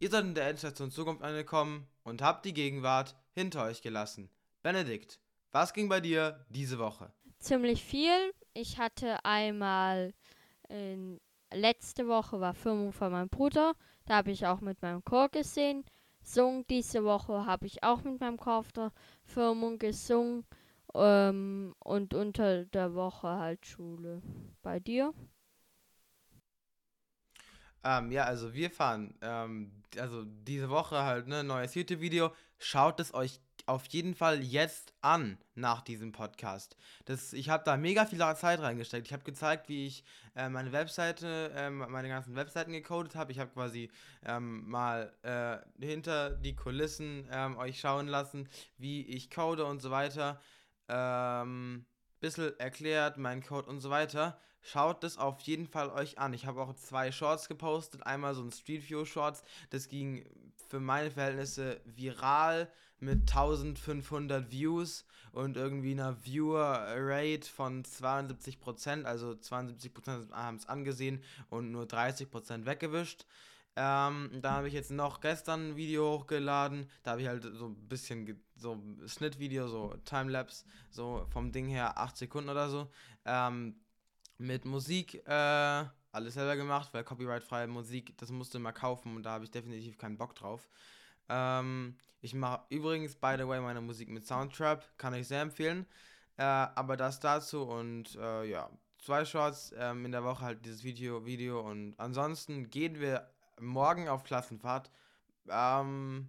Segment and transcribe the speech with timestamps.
[0.00, 4.30] Ihr seid in der Endstation Zukunft angekommen und habt die Gegenwart hinter euch gelassen.
[4.62, 5.18] Benedikt,
[5.50, 7.12] was ging bei dir diese Woche?
[7.40, 8.32] Ziemlich viel.
[8.54, 10.14] Ich hatte einmal
[10.68, 11.20] in,
[11.52, 13.74] letzte Woche war Firmung von meinem Bruder.
[14.04, 15.84] Da habe ich auch mit meinem Chor gesehen.
[16.22, 18.92] Sung diese Woche habe ich auch mit meinem Chor der
[19.24, 20.44] Firmung gesungen.
[20.94, 24.22] Ähm, und unter der Woche halt Schule.
[24.62, 25.12] Bei dir?
[27.84, 32.32] Ähm, ja, also wir fahren, ähm, also diese Woche halt, ne, neues YouTube-Video.
[32.58, 36.76] Schaut es euch auf jeden Fall jetzt an nach diesem Podcast.
[37.04, 39.06] Das, ich habe da mega viel Zeit reingesteckt.
[39.06, 43.30] Ich habe gezeigt, wie ich äh, meine Webseite, äh, meine ganzen Webseiten gecodet habe.
[43.30, 43.90] Ich habe quasi
[44.24, 49.90] ähm, mal äh, hinter die Kulissen ähm, euch schauen lassen, wie ich code und so
[49.90, 50.40] weiter.
[50.88, 51.84] Ähm,
[52.20, 54.40] bisschen erklärt, meinen Code und so weiter.
[54.70, 56.34] Schaut das auf jeden Fall euch an.
[56.34, 58.04] Ich habe auch zwei Shorts gepostet.
[58.04, 59.42] Einmal so ein Street View Shorts.
[59.70, 60.26] Das ging
[60.68, 69.04] für meine Verhältnisse viral mit 1500 Views und irgendwie einer Viewer Rate von 72%.
[69.04, 73.24] Also 72% haben es angesehen und nur 30% weggewischt.
[73.74, 76.90] Ähm, da habe ich jetzt noch gestern ein Video hochgeladen.
[77.04, 81.96] Da habe ich halt so ein bisschen so Schnittvideo, so Timelapse, so vom Ding her
[81.96, 82.90] 8 Sekunden oder so.
[83.24, 83.76] Ähm,
[84.38, 89.32] mit Musik äh, alles selber gemacht, weil copyrightfreie Musik, das musste man kaufen und da
[89.32, 90.68] habe ich definitiv keinen Bock drauf.
[91.28, 95.86] Ähm, ich mache übrigens, by the way, meine Musik mit Soundtrap, kann ich sehr empfehlen.
[96.36, 100.84] Äh, aber das dazu und äh, ja, zwei Shorts ähm, in der Woche halt dieses
[100.84, 103.28] Video, Video und ansonsten gehen wir
[103.60, 104.90] morgen auf Klassenfahrt.
[105.48, 106.28] Ähm,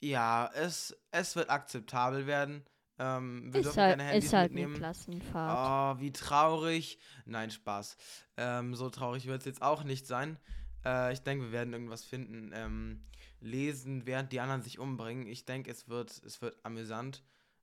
[0.00, 2.64] ja, es, es wird akzeptabel werden.
[2.98, 4.76] Ähm, wir ist dürfen halt, keine Handys ist halt mitnehmen.
[4.76, 5.98] Klassenfahrt.
[5.98, 6.98] Oh, wie traurig.
[7.24, 7.96] Nein, Spaß.
[8.36, 10.38] Ähm, so traurig wird es jetzt auch nicht sein.
[10.84, 12.52] Äh, ich denke, wir werden irgendwas finden.
[12.54, 13.04] Ähm,
[13.40, 15.26] lesen, während die anderen sich umbringen.
[15.26, 17.22] Ich denke, es wird, es wird amüsant.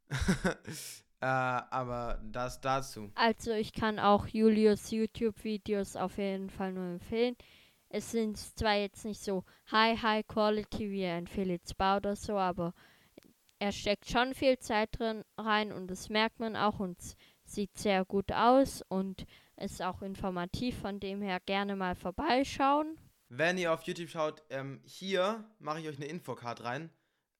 [1.21, 3.11] äh, aber das dazu.
[3.15, 7.35] Also ich kann auch Julius YouTube-Videos auf jeden Fall nur empfehlen.
[7.89, 12.37] Es sind zwar jetzt nicht so high, high quality wie ein Felix Bau oder so,
[12.37, 12.73] aber
[13.61, 16.97] er steckt schon viel Zeit drin rein und das merkt man auch und
[17.43, 22.97] sieht sehr gut aus und ist auch informativ, von dem her gerne mal vorbeischauen.
[23.29, 26.89] Wenn ihr auf YouTube schaut, ähm, hier mache ich euch eine Infocard rein.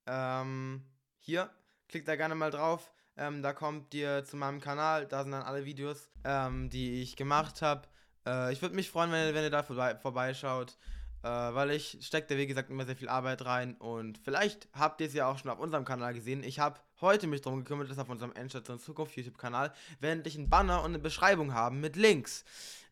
[0.05, 0.85] Ähm,
[1.17, 1.49] hier,
[1.87, 2.93] klickt da gerne mal drauf.
[3.17, 7.15] Ähm, da kommt ihr zu meinem Kanal, da sind dann alle Videos, ähm, die ich
[7.15, 7.87] gemacht habe.
[8.27, 10.77] Äh, ich würde mich freuen, wenn, wenn ihr da vorbei, vorbeischaut.
[11.23, 15.01] Äh, weil ich stecke da wie gesagt immer sehr viel Arbeit rein und vielleicht habt
[15.01, 16.43] ihr es ja auch schon auf unserem Kanal gesehen.
[16.43, 20.49] Ich habe heute mich darum gekümmert, dass auf unserem Endstation Zukunft YouTube-Kanal wir endlich einen
[20.49, 22.43] Banner und eine Beschreibung haben mit Links.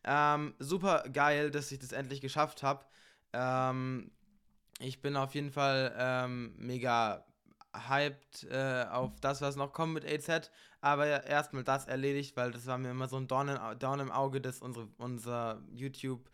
[0.04, 2.84] Ähm, super geil, dass ich das endlich geschafft habe.
[3.32, 4.12] Ähm,
[4.78, 7.24] ich bin auf jeden Fall ähm, mega
[7.88, 10.50] hyped äh, auf das, was noch kommt mit AZ.
[10.80, 14.10] Aber erstmal das erledigt, weil das war mir immer so ein Dorn, in, Dorn im
[14.10, 16.30] Auge, dass unsere, unser YouTube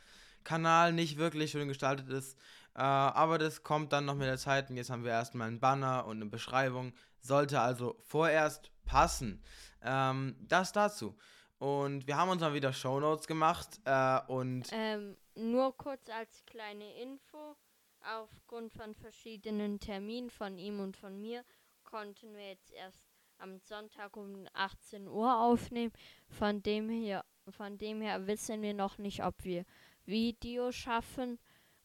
[0.46, 2.38] Kanal nicht wirklich schön gestaltet ist.
[2.74, 4.70] Äh, aber das kommt dann noch mit der Zeit.
[4.70, 6.94] Und jetzt haben wir erstmal einen Banner und eine Beschreibung.
[7.20, 9.42] Sollte also vorerst passen.
[9.82, 11.18] Ähm, das dazu.
[11.58, 13.80] Und wir haben uns dann wieder Shownotes gemacht.
[13.84, 17.56] Äh, und Ähm, nur kurz als kleine Info.
[18.00, 21.44] Aufgrund von verschiedenen Terminen von ihm und von mir
[21.82, 23.02] konnten wir jetzt erst
[23.38, 25.92] am Sonntag um 18 Uhr aufnehmen.
[26.28, 29.64] Von dem her, von dem her wissen wir noch nicht, ob wir
[30.06, 31.38] Video schaffen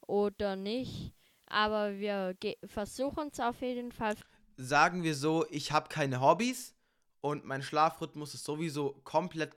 [0.08, 1.14] oder nicht.
[1.48, 4.16] Aber wir versuchen es auf jeden Fall.
[4.58, 6.74] sagen wir so, ich habe keine Hobbys
[7.20, 9.58] und mein Schlafrhythmus ist sowieso komplett.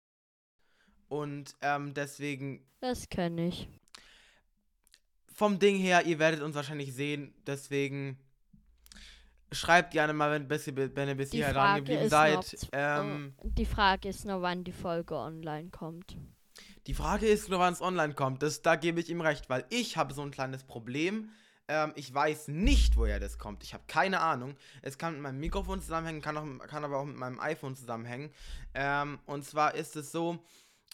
[1.09, 3.68] Und ähm, deswegen Das kann ich.
[5.28, 7.35] vom Ding her, ihr werdet uns wahrscheinlich sehen.
[7.45, 8.18] Deswegen
[9.51, 12.35] schreibt gerne mal, wenn, bis ihr, wenn ihr bis hierher dran geblieben seid.
[12.38, 16.18] noch Ähm, Die Frage ist nur, wann die Folge online kommt.
[16.88, 18.44] Die Frage ist nur, wann es online kommt.
[18.44, 21.29] Das, da gebe ich ihm recht, weil ich habe so ein kleines Problem.
[21.69, 23.63] Ähm, ich weiß nicht, woher das kommt.
[23.63, 24.56] Ich habe keine Ahnung.
[24.81, 28.31] Es kann mit meinem Mikrofon zusammenhängen, kann, auch, kann aber auch mit meinem iPhone zusammenhängen.
[28.74, 30.44] Ähm, und zwar ist es so,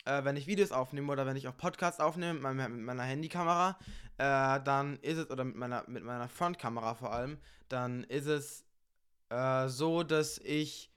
[0.06, 3.04] äh, wenn ich Videos aufnehme oder wenn ich auch Podcasts aufnehme mit meiner, mit meiner
[3.04, 3.80] Handykamera,
[4.20, 8.64] äh, dann ist es, oder mit meiner, mit meiner Frontkamera vor allem, dann ist es
[9.30, 10.92] äh, so, dass ich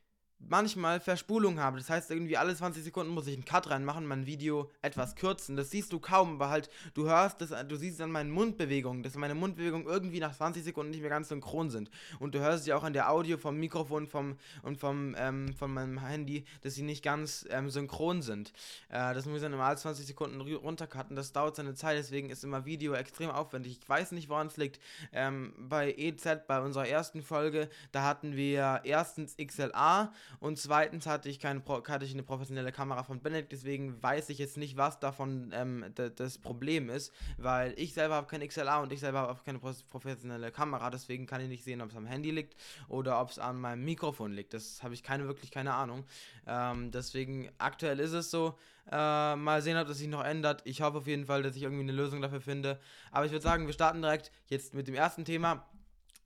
[0.48, 1.78] manchmal Verspulung habe.
[1.78, 5.56] Das heißt, irgendwie alle 20 Sekunden muss ich einen Cut reinmachen, mein Video etwas kürzen.
[5.56, 9.14] Das siehst du kaum, aber halt, du hörst das, du siehst an meinen Mundbewegungen, dass
[9.16, 11.90] meine Mundbewegungen irgendwie nach 20 Sekunden nicht mehr ganz synchron sind.
[12.18, 15.72] Und du hörst ja auch an der Audio vom Mikrofon vom, und vom, ähm, von
[15.72, 18.52] meinem Handy, dass sie nicht ganz ähm, synchron sind.
[18.88, 21.16] Äh, das muss ich dann immer alle 20 Sekunden runtercutten.
[21.16, 23.78] Das dauert seine Zeit, deswegen ist immer Video extrem aufwendig.
[23.80, 24.80] Ich weiß nicht, woran es liegt.
[25.12, 31.28] Ähm, bei EZ, bei unserer ersten Folge, da hatten wir erstens XLA und zweitens hatte
[31.28, 34.98] ich, keine, hatte ich eine professionelle Kamera von Benedict, deswegen weiß ich jetzt nicht, was
[35.00, 39.32] davon ähm, das Problem ist, weil ich selber habe kein XLA und ich selber habe
[39.32, 42.56] auch keine professionelle Kamera, deswegen kann ich nicht sehen, ob es am Handy liegt
[42.88, 44.54] oder ob es an meinem Mikrofon liegt.
[44.54, 46.04] Das habe ich keine wirklich keine Ahnung.
[46.46, 48.58] Ähm, deswegen aktuell ist es so.
[48.90, 50.62] Äh, mal sehen, ob das sich noch ändert.
[50.64, 52.80] Ich hoffe auf jeden Fall, dass ich irgendwie eine Lösung dafür finde.
[53.12, 55.66] Aber ich würde sagen, wir starten direkt jetzt mit dem ersten Thema.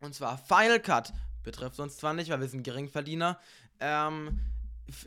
[0.00, 1.12] Und zwar Final Cut.
[1.42, 3.38] Betrifft uns zwar nicht, weil wir sind Geringverdiener.
[3.80, 4.40] Ähm,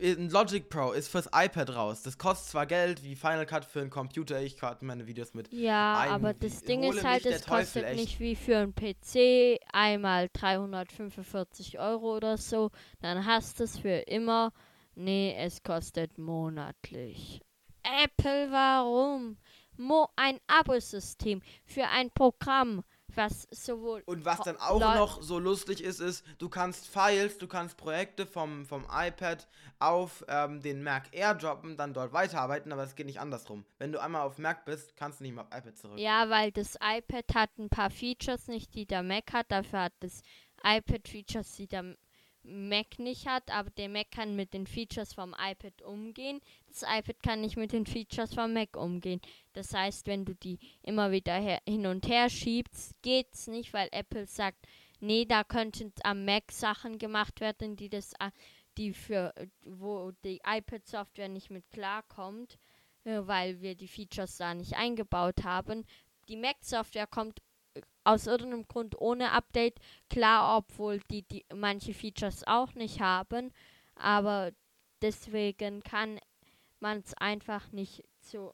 [0.00, 2.02] Logic Pro ist fürs iPad raus.
[2.02, 4.40] Das kostet zwar Geld wie Final Cut für einen Computer.
[4.42, 5.50] Ich karte meine Videos mit.
[5.52, 8.00] Ja, aber das Ding ist halt, es kostet echt.
[8.00, 12.70] nicht wie für einen PC einmal 345 Euro oder so.
[13.00, 14.52] Dann hast du es für immer.
[14.94, 17.40] Nee, es kostet monatlich.
[17.82, 19.38] Apple, warum?
[19.78, 22.84] Mo ein Abosystem für ein Programm
[23.16, 24.02] was sowohl.
[24.06, 28.26] Und was dann auch noch so lustig ist, ist, du kannst Files, du kannst Projekte
[28.26, 29.46] vom, vom iPad
[29.78, 33.64] auf ähm, den Mac airdroppen, dann dort weiterarbeiten, aber es geht nicht andersrum.
[33.78, 35.98] Wenn du einmal auf Mac bist, kannst du nicht mehr auf iPad zurück.
[35.98, 39.92] Ja, weil das iPad hat ein paar Features nicht, die der Mac hat, dafür hat
[40.00, 40.22] das
[40.62, 41.96] iPad Features, die der
[42.42, 46.40] Mac nicht hat, aber der Mac kann mit den Features vom iPad umgehen.
[46.68, 49.20] Das iPad kann nicht mit den Features vom Mac umgehen.
[49.52, 54.26] Das heißt, wenn du die immer wieder hin und her schiebst, geht's nicht, weil Apple
[54.26, 54.66] sagt,
[55.00, 58.14] nee, da könnten am Mac Sachen gemacht werden, die das
[58.76, 62.56] die für wo die iPad Software nicht mit klarkommt,
[63.04, 65.84] äh, weil wir die Features da nicht eingebaut haben.
[66.28, 67.40] Die Mac Software kommt
[68.04, 69.78] aus irgendeinem Grund ohne Update.
[70.08, 73.52] Klar, obwohl die, die manche Features auch nicht haben,
[73.94, 74.52] aber
[75.02, 76.18] deswegen kann
[76.80, 78.52] man es einfach nicht zu,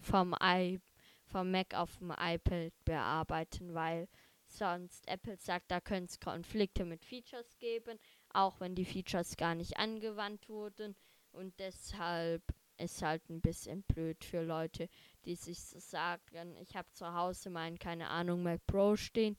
[0.00, 0.80] vom, I,
[1.26, 4.08] vom Mac auf dem iPad bearbeiten, weil
[4.46, 7.98] sonst Apple sagt, da könnte es Konflikte mit Features geben,
[8.32, 10.96] auch wenn die Features gar nicht angewandt wurden
[11.32, 12.42] und deshalb
[12.80, 14.88] ist halt ein bisschen blöd für Leute,
[15.24, 19.36] die sich so sagen, ich habe zu Hause meinen, keine Ahnung, Mac Pro stehen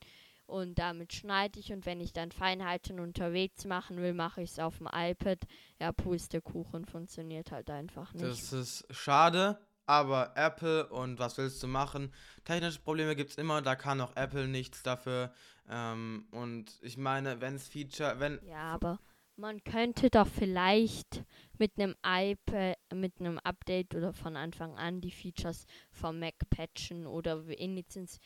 [0.52, 4.60] und damit schneide ich und wenn ich dann Feinheiten unterwegs machen will, mache ich es
[4.60, 5.40] auf dem iPad.
[5.80, 8.26] Ja, Pustekuchen funktioniert halt einfach nicht.
[8.26, 12.14] Das ist schade, aber Apple und was willst du machen?
[12.44, 15.34] Technische Probleme gibt es immer, da kann auch Apple nichts dafür.
[15.70, 18.40] Ähm, und ich meine, wenn es Feature, wenn.
[18.46, 19.00] Ja, aber
[19.42, 21.26] man könnte doch vielleicht
[21.58, 27.08] mit einem iPad, mit einem Update oder von Anfang an die Features vom Mac patchen
[27.08, 28.20] oder wenigstens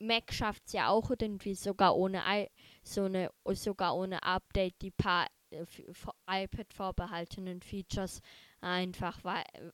[0.00, 2.48] Mac schafft es ja auch irgendwie sogar ohne I
[2.82, 5.64] so eine sogar ohne Update die paar äh,
[6.28, 8.20] iPad vorbehaltenen Features
[8.60, 9.24] einfach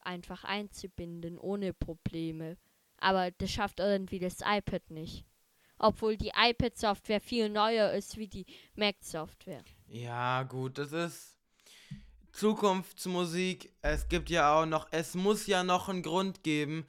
[0.03, 2.59] einfach einzubinden ohne Probleme.
[2.99, 5.25] Aber das schafft irgendwie das iPad nicht.
[5.79, 9.65] Obwohl die iPad-Software viel neuer ist wie die Mac-Software.
[9.89, 11.37] Ja, gut, das ist
[12.33, 13.73] Zukunftsmusik.
[13.83, 16.87] Es gibt ja auch noch, es muss ja noch einen Grund geben,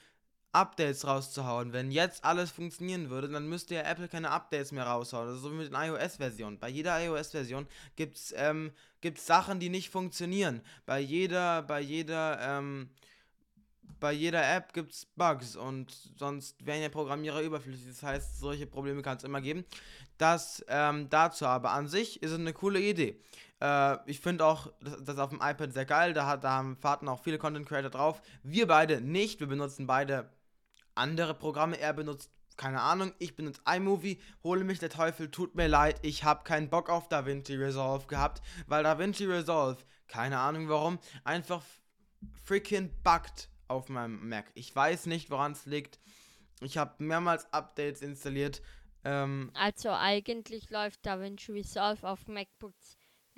[0.56, 1.74] Updates rauszuhauen.
[1.74, 5.28] Wenn jetzt alles funktionieren würde, dann müsste ja Apple keine Updates mehr raushauen.
[5.28, 6.60] Das ist so wie mit den iOS-Versionen.
[6.60, 8.72] Bei jeder iOS-Version gibt es ähm,
[9.02, 10.62] gibt's Sachen, die nicht funktionieren.
[10.86, 12.90] Bei jeder, bei jeder, ähm,
[14.00, 17.88] bei jeder App gibt es Bugs und sonst wären ja Programmierer überflüssig.
[17.88, 19.66] Das heißt, solche Probleme kann es immer geben.
[20.18, 23.22] Das ähm, dazu aber an sich ist eine coole Idee.
[23.62, 26.14] Äh, ich finde auch das, das, auf dem iPad sehr geil.
[26.14, 28.22] Da, da haben Fahrten auch viele Content Creator drauf.
[28.44, 29.40] Wir beide nicht.
[29.40, 30.30] Wir benutzen beide
[30.94, 31.80] andere Programme.
[31.80, 36.24] Er benutzt keine Ahnung, ich benutze iMovie, hole mich der Teufel, tut mir leid, ich
[36.24, 41.62] habe keinen Bock auf DaVinci Resolve gehabt, weil DaVinci Resolve, keine Ahnung warum, einfach
[42.46, 44.52] freaking buggt auf meinem Mac.
[44.54, 46.00] Ich weiß nicht, woran es liegt.
[46.62, 48.62] Ich habe mehrmals Updates installiert.
[49.04, 52.98] Ähm, also eigentlich läuft DaVinci Resolve auf MacBooks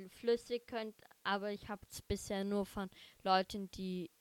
[0.10, 2.90] flüssig, könnt, aber ich habe es bisher nur von
[3.24, 4.12] Leuten, die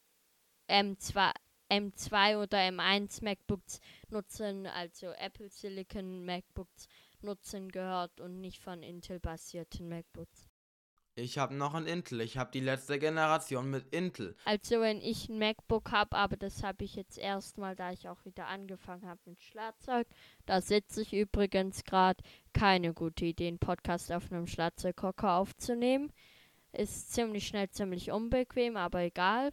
[0.68, 1.32] M2,
[1.70, 6.88] M2 oder M1 MacBooks nutzen, also Apple Silicon MacBooks
[7.20, 10.45] nutzen gehört und nicht von Intel-basierten MacBooks.
[11.18, 12.20] Ich habe noch ein Intel.
[12.20, 14.36] Ich habe die letzte Generation mit Intel.
[14.44, 18.22] Also wenn ich ein MacBook habe, aber das habe ich jetzt erstmal, da ich auch
[18.26, 20.06] wieder angefangen habe mit Schlagzeug.
[20.44, 22.22] Da sitze ich übrigens gerade.
[22.52, 26.12] Keine gute Idee, einen Podcast auf einem Schlagzeughocker aufzunehmen.
[26.72, 29.52] ist ziemlich schnell, ziemlich unbequem, aber egal.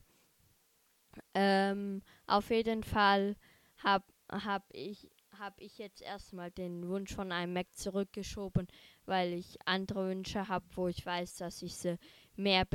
[1.33, 3.37] Ähm, auf jeden Fall
[3.77, 5.09] habe hab ich,
[5.43, 8.67] hab ich jetzt erstmal den Wunsch von einem Mac zurückgeschoben,
[9.05, 11.97] weil ich andere Wünsche habe, wo ich weiß, dass ich sie
[12.35, 12.65] mehr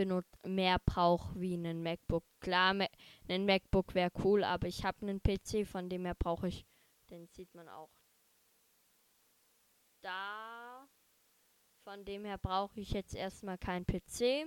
[0.44, 2.24] mehr brauche wie einen MacBook.
[2.40, 2.86] Klar,
[3.28, 6.66] ein MacBook wäre cool, aber ich habe einen PC, von dem her brauche ich,
[7.08, 7.90] den sieht man auch
[10.02, 10.86] da.
[11.84, 14.46] Von dem her brauche ich jetzt erstmal kein PC.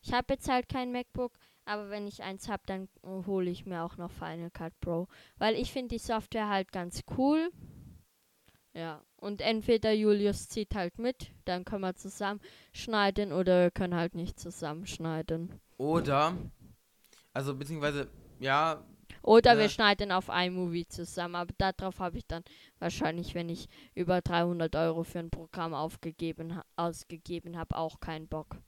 [0.00, 3.82] Ich habe jetzt halt kein MacBook, aber wenn ich eins habe, dann hole ich mir
[3.82, 5.06] auch noch Final Cut Pro.
[5.36, 7.50] Weil ich finde die Software halt ganz cool.
[8.72, 14.14] Ja, und entweder Julius zieht halt mit, dann können wir zusammenschneiden oder wir können halt
[14.14, 15.60] nicht zusammenschneiden.
[15.78, 16.36] Oder,
[17.32, 18.08] also beziehungsweise,
[18.38, 18.84] ja.
[19.22, 19.62] Oder ne?
[19.62, 22.44] wir schneiden auf iMovie zusammen, aber darauf habe ich dann
[22.78, 28.58] wahrscheinlich, wenn ich über 300 Euro für ein Programm aufgegeben, ausgegeben habe, auch keinen Bock.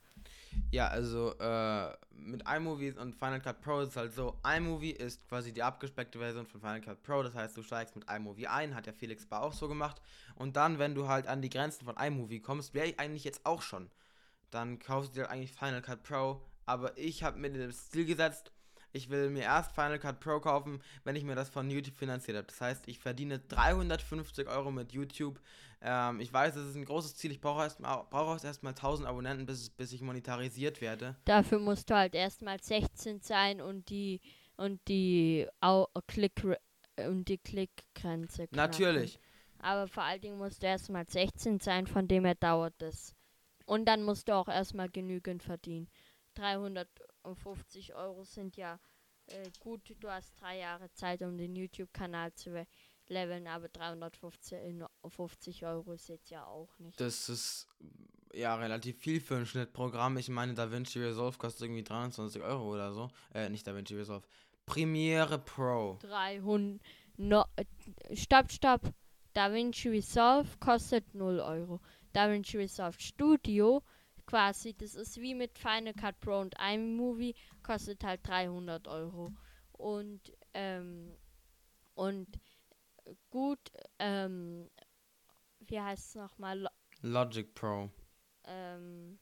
[0.71, 5.26] Ja, also äh, mit iMovie und Final Cut Pro ist es halt so, iMovie ist
[5.28, 8.75] quasi die abgespeckte Version von Final Cut Pro, das heißt, du steigst mit iMovie ein,
[8.75, 10.00] hat ja Felix Bar auch so gemacht.
[10.37, 13.45] Und dann, wenn du halt an die Grenzen von iMovie kommst, wäre ich eigentlich jetzt
[13.45, 13.90] auch schon,
[14.50, 18.52] dann kaufst du dir eigentlich Final Cut Pro, aber ich habe mir das Ziel gesetzt,
[18.92, 22.37] ich will mir erst Final Cut Pro kaufen, wenn ich mir das von YouTube finanziert
[22.37, 22.47] habe.
[22.47, 25.40] Das heißt, ich verdiene 350 Euro mit YouTube.
[25.80, 27.30] Ähm, ich weiß, das ist ein großes Ziel.
[27.30, 31.16] Ich brauche erst, brauche erst mal 1000 Abonnenten, bis, bis ich monetarisiert werde.
[31.25, 34.20] Dafür musst du halt erstmal 16 sein und die
[34.56, 36.42] und die Au Klick
[36.99, 38.47] und die Klickgrenze.
[38.50, 39.18] Natürlich.
[39.59, 43.14] Aber vor allen Dingen musst du erstmal 16 sein, von dem her dauert es.
[43.66, 45.88] Und dann musst du auch erstmal genügend verdienen.
[47.22, 48.78] 350 Euro sind ja
[49.26, 49.94] äh, gut.
[50.00, 52.66] Du hast drei Jahre Zeit, um den YouTube-Kanal zu
[53.08, 57.00] leveln, aber 350 Euro ist jetzt ja auch nicht.
[57.00, 57.66] Das ist
[58.32, 60.16] ja relativ viel für ein Schnittprogramm.
[60.18, 63.10] Ich meine, DaVinci Resolve kostet irgendwie 23 Euro oder so.
[63.34, 64.26] Äh, nicht DaVinci Resolve.
[64.66, 65.98] Premiere Pro.
[66.02, 66.80] 300.
[67.16, 67.64] No, äh,
[68.16, 68.94] stopp, stopp.
[69.34, 71.80] DaVinci Resolve kostet 0 Euro.
[72.12, 73.82] DaVinci Resolve Studio
[74.30, 77.34] quasi, das ist wie mit Final Cut Pro und iMovie,
[77.64, 79.32] kostet halt 300 Euro.
[79.72, 81.16] Und, ähm,
[81.94, 82.28] und
[83.28, 83.58] gut,
[83.99, 84.70] ähm,
[85.58, 86.68] wie heißt es nochmal?
[87.02, 87.90] Logic Pro.
[88.44, 89.18] Ähm,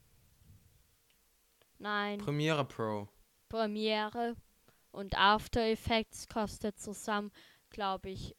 [1.78, 2.18] nein.
[2.18, 3.08] Premiere Pro.
[3.48, 4.36] Premiere
[4.90, 7.32] und After Effects kostet zusammen,
[7.70, 8.36] glaube ich,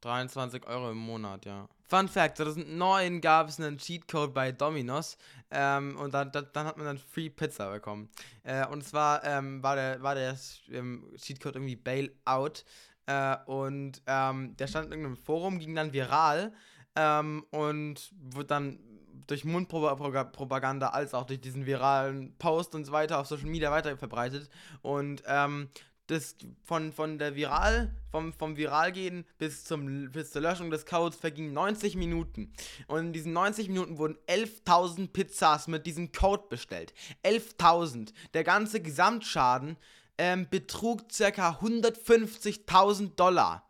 [0.00, 1.68] 23 Euro im Monat, ja.
[1.88, 5.18] Fun Fact: 2009 gab es einen Cheatcode bei Domino's
[5.50, 8.08] ähm, und dann, dann, dann, hat man dann Free Pizza bekommen.
[8.44, 10.36] Äh, und zwar ähm, war der, war der
[10.70, 12.64] ähm, Cheatcode irgendwie Bailout
[13.06, 16.52] äh, und ähm, der stand in irgendeinem Forum, ging dann viral
[16.94, 18.78] ähm, und wurde dann
[19.26, 23.96] durch Mundpropaganda als auch durch diesen viralen Post und so weiter auf Social Media weiter
[23.96, 24.50] verbreitet.
[24.82, 25.68] Und ähm,
[26.10, 31.16] das von, von der Viral, vom, vom Viralgehen bis, zum, bis zur Löschung des Codes
[31.16, 32.52] vergingen 90 Minuten.
[32.88, 36.92] Und in diesen 90 Minuten wurden 11.000 Pizzas mit diesem Code bestellt.
[37.24, 38.12] 11.000.
[38.34, 39.76] Der ganze Gesamtschaden
[40.18, 41.58] ähm, betrug ca.
[41.60, 43.68] 150.000 Dollar.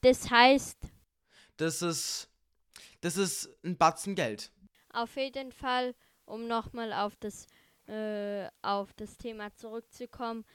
[0.00, 0.78] Das heißt.
[1.56, 2.28] Das ist.
[3.00, 4.50] Das ist ein Batzen Geld.
[4.90, 5.94] Auf jeden Fall,
[6.24, 7.46] um nochmal auf das,
[7.86, 10.46] äh, auf das Thema zurückzukommen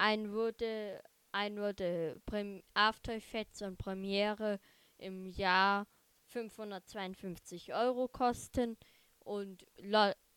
[0.00, 4.58] ein wurde, ein wurde Prem After Effects und Premiere
[4.96, 5.86] im Jahr
[6.24, 8.78] 552 Euro kosten
[9.20, 9.66] und,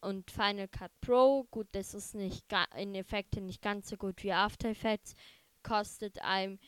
[0.01, 4.33] und Final Cut Pro, gut, das ist nicht in Effekten nicht ganz so gut wie
[4.33, 5.15] After Effects,
[5.63, 6.59] kostet ein,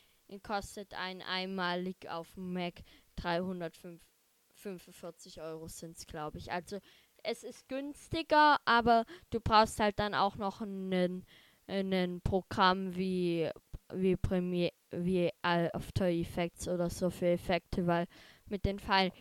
[0.41, 2.75] kostet ein einmalig auf dem Mac
[3.17, 6.49] 345 Euro sind es, glaube ich.
[6.51, 6.79] Also
[7.23, 11.25] es ist günstiger, aber du brauchst halt dann auch noch einen
[11.67, 13.49] ein Programm wie,
[13.93, 18.07] wie Premiere, wie After Effects oder so für Effekte, weil
[18.47, 19.11] mit den Final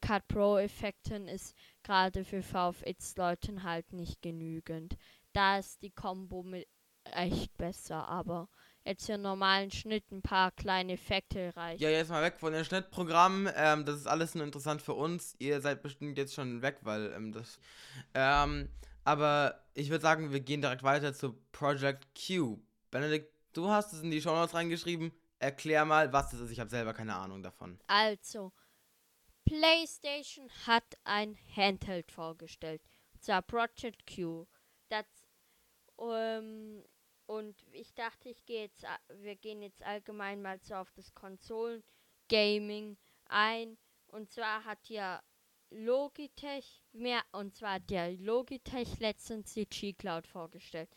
[0.00, 4.96] Cut Pro Effekten ist gerade für VFX-Leuten halt nicht genügend.
[5.32, 6.66] Da ist die Combo mit
[7.04, 8.48] echt besser, aber
[8.84, 11.82] jetzt für normalen Schnitt ein paar kleine Effekte reichen.
[11.82, 13.52] Ja, jetzt mal weg von den Schnittprogrammen.
[13.54, 15.34] Ähm, das ist alles nur interessant für uns.
[15.38, 17.58] Ihr seid bestimmt jetzt schon weg, weil ähm, das.
[18.14, 18.68] Ähm,
[19.10, 22.60] aber ich würde sagen, wir gehen direkt weiter zu Project Q.
[22.92, 25.10] Benedikt, du hast es in die Show Notes reingeschrieben.
[25.40, 26.52] Erklär mal, was das ist.
[26.52, 27.80] Ich habe selber keine Ahnung davon.
[27.88, 28.52] Also,
[29.44, 32.82] PlayStation hat ein Handheld vorgestellt.
[33.14, 34.46] Und zwar Project Q.
[34.90, 35.06] Das,
[35.96, 36.84] um,
[37.26, 42.96] und ich dachte, ich gehe jetzt, wir gehen jetzt allgemein mal so auf das Konsolen-Gaming
[43.26, 43.76] ein.
[44.06, 45.20] Und zwar hat ja
[45.70, 50.88] Logitech, mehr, und zwar der Logitech letztens die G-Cloud vorgestellt.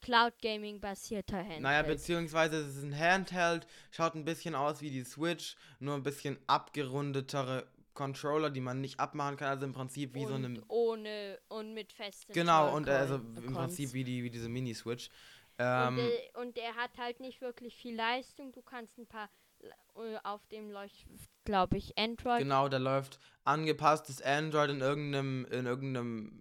[0.00, 1.62] Cloud Gaming basierter Handheld.
[1.62, 6.02] Naja, beziehungsweise es ist ein Handheld, schaut ein bisschen aus wie die Switch, nur ein
[6.02, 10.62] bisschen abgerundetere Controller, die man nicht abmachen kann, also im Prinzip wie und so eine.
[10.68, 15.08] Ohne und mit festen Genau, und äh, also im Prinzip wie, die, wie diese Mini-Switch.
[15.08, 18.52] Und, Ähm, äh, und er hat halt nicht wirklich viel Leistung.
[18.52, 19.28] Du kannst ein paar.
[19.62, 21.06] Äh, Auf dem läuft,
[21.44, 22.38] glaube ich, Android.
[22.38, 26.32] genau, da läuft angepasstes Android in irgendeinem, in irgendeinem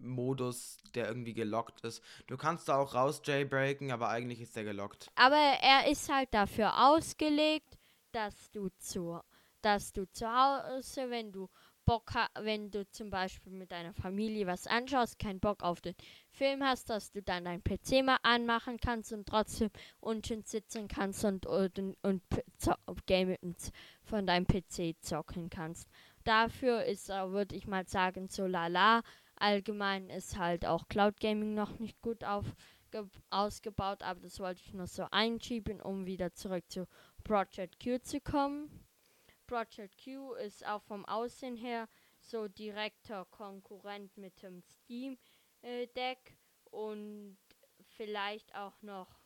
[0.00, 2.02] Modus, der irgendwie gelockt ist.
[2.26, 5.08] Du kannst da auch raus jailbreaken, aber eigentlich ist der gelockt.
[5.14, 7.78] Aber er ist halt dafür ausgelegt,
[8.10, 9.20] dass du zu,
[9.62, 11.48] dass du zu Hause, wenn du
[11.84, 15.94] Bock ha wenn du zum Beispiel mit deiner Familie was anschaust, keinen Bock auf den
[16.30, 19.70] Film hast, dass du dann dein PC mal anmachen kannst und trotzdem
[20.00, 22.22] unten sitzen kannst und, und, und
[22.58, 22.74] zo-
[23.06, 23.72] Games
[24.04, 25.88] von deinem PC zocken kannst.
[26.24, 29.02] Dafür ist würde ich mal sagen, so lala.
[29.36, 32.54] Allgemein ist halt auch Cloud Gaming noch nicht gut aufge
[33.30, 36.86] ausgebaut, aber das wollte ich nur so einschieben, um wieder zurück zu
[37.24, 38.70] Project Q zu kommen.
[39.46, 41.88] Project Q ist auch vom Aussehen her
[42.20, 45.18] so direkter Konkurrent mit dem Steam
[45.62, 46.36] äh, Deck
[46.70, 47.38] und
[47.96, 49.20] vielleicht auch noch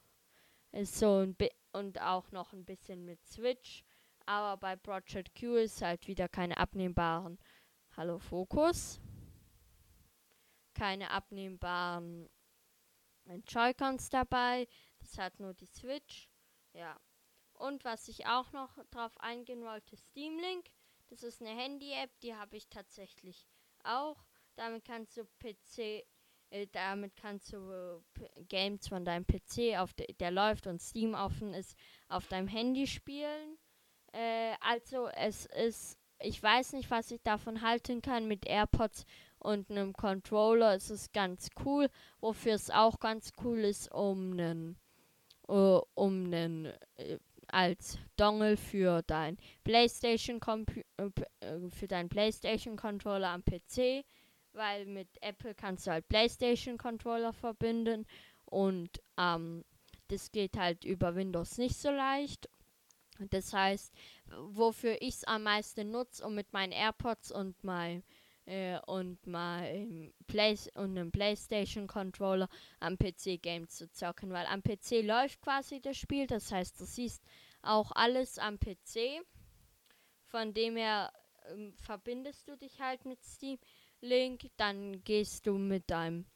[0.72, 3.84] äh, so ein bi und auch noch ein bisschen mit Switch.
[4.24, 7.38] Aber bei Project Q ist halt wieder keine abnehmbaren
[7.96, 9.00] Hallo Fokus.
[10.74, 12.28] Keine abnehmbaren
[13.26, 14.66] äh, Joy-Cons dabei.
[14.98, 16.28] Das hat nur die Switch.
[16.72, 16.98] Ja.
[17.58, 20.66] Und was ich auch noch drauf eingehen wollte, Steam Link.
[21.08, 23.46] Das ist eine Handy-App, die habe ich tatsächlich
[23.84, 24.24] auch.
[24.56, 26.04] Damit kannst du PC,
[26.50, 31.14] äh, damit kannst du äh, Games von deinem PC, auf de der läuft und Steam
[31.14, 31.76] offen ist,
[32.08, 33.58] auf deinem Handy spielen.
[34.12, 39.04] Äh, also es ist, ich weiß nicht, was ich davon halten kann mit AirPods
[39.38, 40.74] und einem Controller.
[40.74, 41.88] Es ist ganz cool.
[42.20, 44.78] Wofür es auch ganz cool ist, um einen,
[45.48, 47.18] äh, um einen äh,
[47.56, 50.38] als Dongle für dein PlayStation
[50.98, 51.04] äh,
[51.40, 54.04] äh, für deinen PlayStation Controller am PC,
[54.52, 58.04] weil mit Apple kannst du halt PlayStation Controller verbinden
[58.44, 59.64] und ähm,
[60.08, 62.46] das geht halt über Windows nicht so leicht.
[63.30, 63.90] Das heißt,
[64.50, 68.04] wofür ich es am meisten nutze, um mit meinen AirPods und mein
[68.44, 72.50] äh, und meinem Play und einem PlayStation Controller
[72.80, 76.84] am PC Games zu zocken, weil am PC läuft quasi das Spiel, das heißt, du
[76.84, 77.22] siehst
[77.66, 79.22] auch alles am PC.
[80.24, 81.12] Von dem her
[81.50, 83.58] ähm, verbindest du dich halt mit Steam
[84.00, 86.26] Link, dann gehst du mit deinem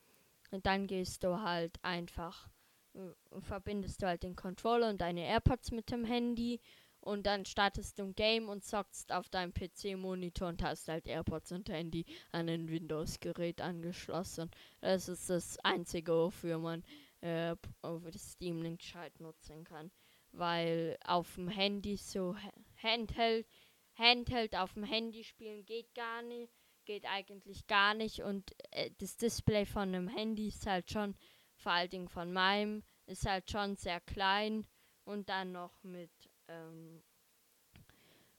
[0.63, 2.49] dann gehst du halt einfach
[2.95, 6.61] äh, verbindest du halt den Controller und deine AirPods mit dem Handy
[7.01, 11.53] und dann startest du ein Game und zockst auf deinem PC-Monitor und hast halt AirPods
[11.53, 14.51] und Handy an ein Windows-Gerät angeschlossen.
[14.81, 16.85] Das ist das Einzige, wofür man
[17.21, 19.91] äh, auf das Steam Link gescheit nutzen kann.
[20.33, 23.47] Weil auf dem Handy so Ha- Handheld,
[23.95, 26.53] Handheld auf dem Handy spielen geht gar nicht,
[26.85, 31.15] geht eigentlich gar nicht und äh, das Display von einem Handy ist halt schon,
[31.57, 34.67] vor allen Dingen von meinem, ist halt schon sehr klein
[35.05, 36.11] und dann noch mit
[36.49, 37.03] ähm,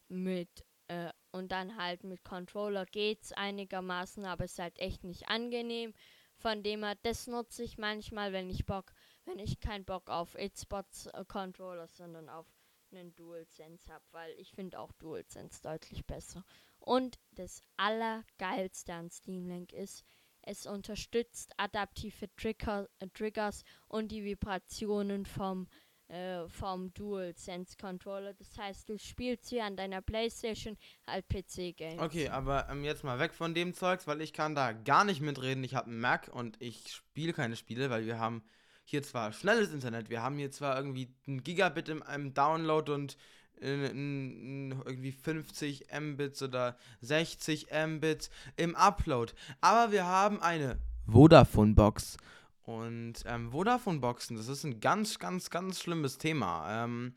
[0.08, 5.94] mit äh, und dann halt mit Controller geht's einigermaßen, aber ist halt echt nicht angenehm.
[6.36, 8.94] Von dem her, das nutze ich manchmal, wenn ich Bock,
[9.26, 12.48] wenn ich keinen Bock auf Xbox äh, Controller, sondern auf
[12.92, 16.44] einen DualSense habe, weil ich finde auch DualSense deutlich besser.
[16.80, 20.04] Und das Allergeilste an Steam Link ist,
[20.42, 25.68] es unterstützt adaptive Trigger, äh, Triggers und die Vibrationen vom
[26.12, 28.34] äh, vom DualSense Controller.
[28.34, 32.02] Das heißt, du spielst hier an deiner Playstation halt PC-Games.
[32.02, 35.22] Okay, aber ähm, jetzt mal weg von dem Zeugs, weil ich kann da gar nicht
[35.22, 35.64] mitreden.
[35.64, 38.44] Ich habe einen Mac und ich spiele keine Spiele, weil wir haben
[38.92, 43.18] hier zwar schnelles Internet, wir haben hier zwar irgendwie ein Gigabit im, im Download und
[43.60, 50.78] äh, n- n- irgendwie 50 Mbits oder 60 Mbits im Upload, aber wir haben eine
[51.08, 52.18] Vodafone-Box.
[52.64, 56.84] Und ähm, Vodafone-Boxen, das ist ein ganz, ganz, ganz schlimmes Thema.
[56.84, 57.16] Ähm,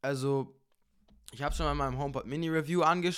[0.00, 0.56] also,
[1.32, 3.12] ich habe schon mal in meinem HomePod Mini Review ange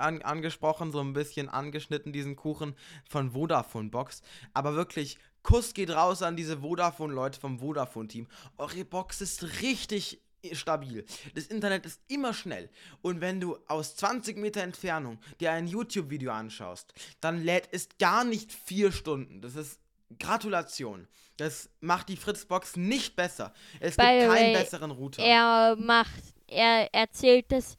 [0.00, 2.74] an angesprochen, so ein bisschen angeschnitten diesen Kuchen
[3.08, 4.22] von Vodafone Box.
[4.52, 8.26] Aber wirklich, Kuss geht raus an diese Vodafone-Leute vom Vodafone-Team.
[8.58, 10.20] Eure Box ist richtig
[10.52, 11.04] stabil.
[11.34, 12.68] Das Internet ist immer schnell.
[13.02, 18.24] Und wenn du aus 20 Meter Entfernung dir ein YouTube-Video anschaust, dann lädt es gar
[18.24, 19.40] nicht vier Stunden.
[19.40, 19.80] Das ist
[20.18, 21.08] Gratulation.
[21.36, 23.52] Das macht die Fritzbox nicht besser.
[23.80, 25.22] Es By gibt keinen way, besseren Router.
[25.22, 27.76] Er macht, er erzählt es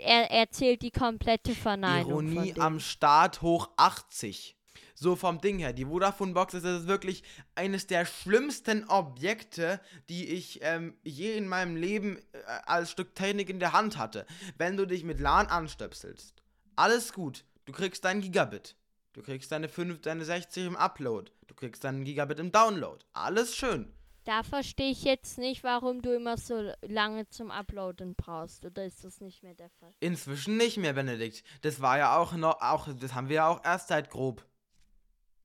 [0.00, 2.32] er erzählt die komplette Verneinung.
[2.32, 4.57] Ironie am Start hoch 80.
[5.00, 5.72] So vom Ding her.
[5.72, 7.22] Die Vodafone Box ist, ist wirklich
[7.54, 13.48] eines der schlimmsten Objekte, die ich ähm, je in meinem Leben äh, als Stück Technik
[13.48, 14.26] in der Hand hatte.
[14.56, 16.42] Wenn du dich mit LAN anstöpselst,
[16.74, 17.44] alles gut.
[17.64, 18.74] Du kriegst dein Gigabit.
[19.12, 21.30] Du kriegst deine 5, deine 60 im Upload.
[21.46, 22.98] Du kriegst deinen Gigabit im Download.
[23.12, 23.92] Alles schön.
[24.24, 28.64] Da verstehe ich jetzt nicht, warum du immer so lange zum Uploaden brauchst.
[28.64, 29.94] Oder ist das nicht mehr der Fall?
[30.00, 31.44] Inzwischen nicht mehr, Benedikt.
[31.62, 34.44] Das war ja auch noch, auch, das haben wir ja auch erst seit grob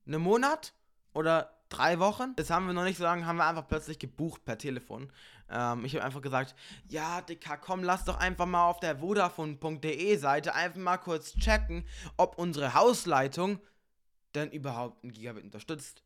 [0.06, 0.74] einem Monat
[1.12, 2.34] oder drei Wochen.
[2.36, 5.10] Das haben wir noch nicht so lange, haben wir einfach plötzlich gebucht per Telefon.
[5.50, 6.54] Ähm, ich habe einfach gesagt,
[6.88, 11.86] ja, Dicker, komm, lass doch einfach mal auf der Vodafone.de Seite einfach mal kurz checken,
[12.16, 13.60] ob unsere Hausleitung
[14.34, 16.02] denn überhaupt ein Gigabit unterstützt.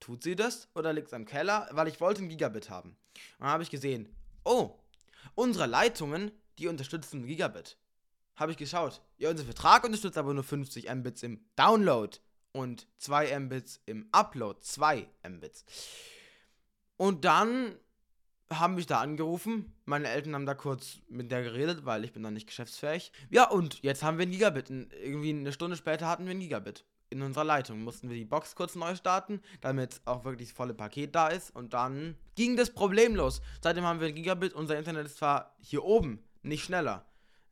[0.00, 1.68] Tut sie das oder liegt es am Keller?
[1.72, 2.90] Weil ich wollte ein Gigabit haben.
[2.90, 4.08] Und dann habe ich gesehen,
[4.44, 4.78] oh,
[5.34, 7.76] unsere Leitungen, die unterstützen Gigabit.
[8.36, 9.02] Habe ich geschaut.
[9.16, 12.16] Ja, unser Vertrag unterstützt aber nur 50 Mbits im Download
[12.52, 14.60] und 2 Mbits im Upload.
[14.60, 15.64] 2 Mbits.
[16.96, 17.76] Und dann
[18.50, 19.74] haben mich da angerufen.
[19.84, 23.12] Meine Eltern haben da kurz mit der geredet, weil ich bin da nicht geschäftsfähig.
[23.30, 24.70] Ja, und jetzt haben wir ein Gigabit.
[24.70, 26.84] Irgendwie eine Stunde später hatten wir ein Gigabit.
[27.10, 30.74] In unserer Leitung mussten wir die Box kurz neu starten, damit auch wirklich das volle
[30.74, 31.54] Paket da ist.
[31.54, 33.40] Und dann ging das problemlos.
[33.62, 34.52] Seitdem haben wir ein Gigabit.
[34.52, 37.06] Unser Internet ist zwar hier oben nicht schneller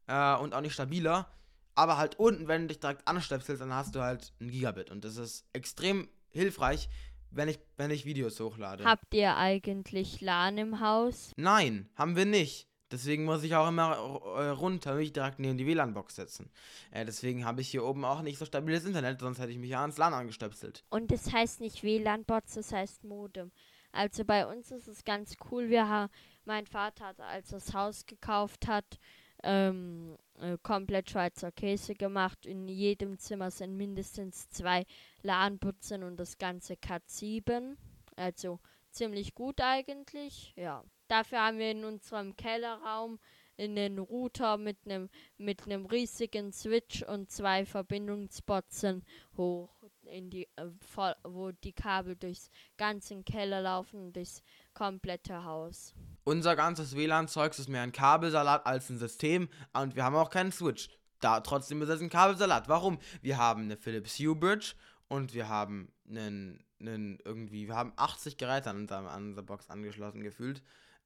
[0.06, 1.30] äh, und auch nicht stabiler,
[1.76, 4.90] aber halt unten, wenn du dich direkt anstöpselst, dann hast du halt ein Gigabit.
[4.90, 6.88] Und das ist extrem hilfreich,
[7.30, 8.84] wenn ich, wenn ich Videos hochlade.
[8.84, 11.32] Habt ihr eigentlich LAN im Haus?
[11.36, 12.66] Nein, haben wir nicht.
[12.90, 13.96] Deswegen muss ich auch immer
[14.36, 16.50] äh, runter, mich direkt neben die WLAN-Box setzen.
[16.92, 19.70] Äh, deswegen habe ich hier oben auch nicht so stabiles Internet, sonst hätte ich mich
[19.70, 20.84] ja ans LAN angestöpselt.
[20.88, 23.50] Und das heißt nicht WLAN-Box, das heißt Modem.
[23.90, 25.68] Also bei uns ist es ganz cool.
[25.68, 26.12] Wir haben,
[26.44, 28.98] mein Vater hat, als er das Haus gekauft hat,
[29.46, 32.44] ähm, äh, komplett Schweizer Käse gemacht.
[32.44, 34.84] In jedem Zimmer sind mindestens zwei
[35.22, 37.78] LAN-Putzen und das ganze Cat 7.
[38.16, 38.58] Also
[38.90, 40.84] ziemlich gut eigentlich, ja.
[41.08, 43.20] Dafür haben wir in unserem Kellerraum
[43.58, 49.04] einen Router mit einem mit einem riesigen Switch und zwei Verbindungsboxen
[49.36, 49.70] hoch
[50.02, 54.42] in die äh, voll, wo die Kabel durchs ganzen Keller laufen durchs
[54.76, 55.94] komplette Haus.
[56.24, 60.52] Unser ganzes WLAN-Zeugs ist mehr ein Kabelsalat als ein System und wir haben auch keinen
[60.52, 60.90] Switch.
[61.20, 62.68] Da trotzdem ist es ein Kabelsalat.
[62.68, 62.98] Warum?
[63.22, 64.74] Wir haben eine Philips Hue Bridge
[65.08, 69.70] und wir haben einen, einen irgendwie, wir haben 80 Geräte an, unserem, an unserer Box
[69.70, 70.58] angeschlossen gefühlt.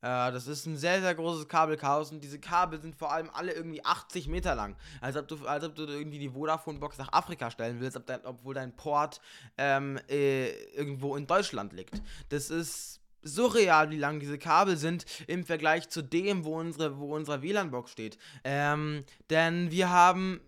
[0.02, 3.52] Äh, das ist ein sehr, sehr großes Kabelchaos und diese Kabel sind vor allem alle
[3.52, 4.76] irgendwie 80 Meter lang.
[5.00, 8.24] Als ob du, als ob du irgendwie die Vodafone-Box nach Afrika stellen willst, ob dein,
[8.24, 9.20] obwohl dein Port
[9.58, 12.02] ähm, äh, irgendwo in Deutschland liegt.
[12.30, 17.14] Das ist surreal, wie lang diese Kabel sind im Vergleich zu dem, wo unsere, wo
[17.14, 18.18] unsere WLAN-Box steht.
[18.44, 20.40] Ähm, denn wir haben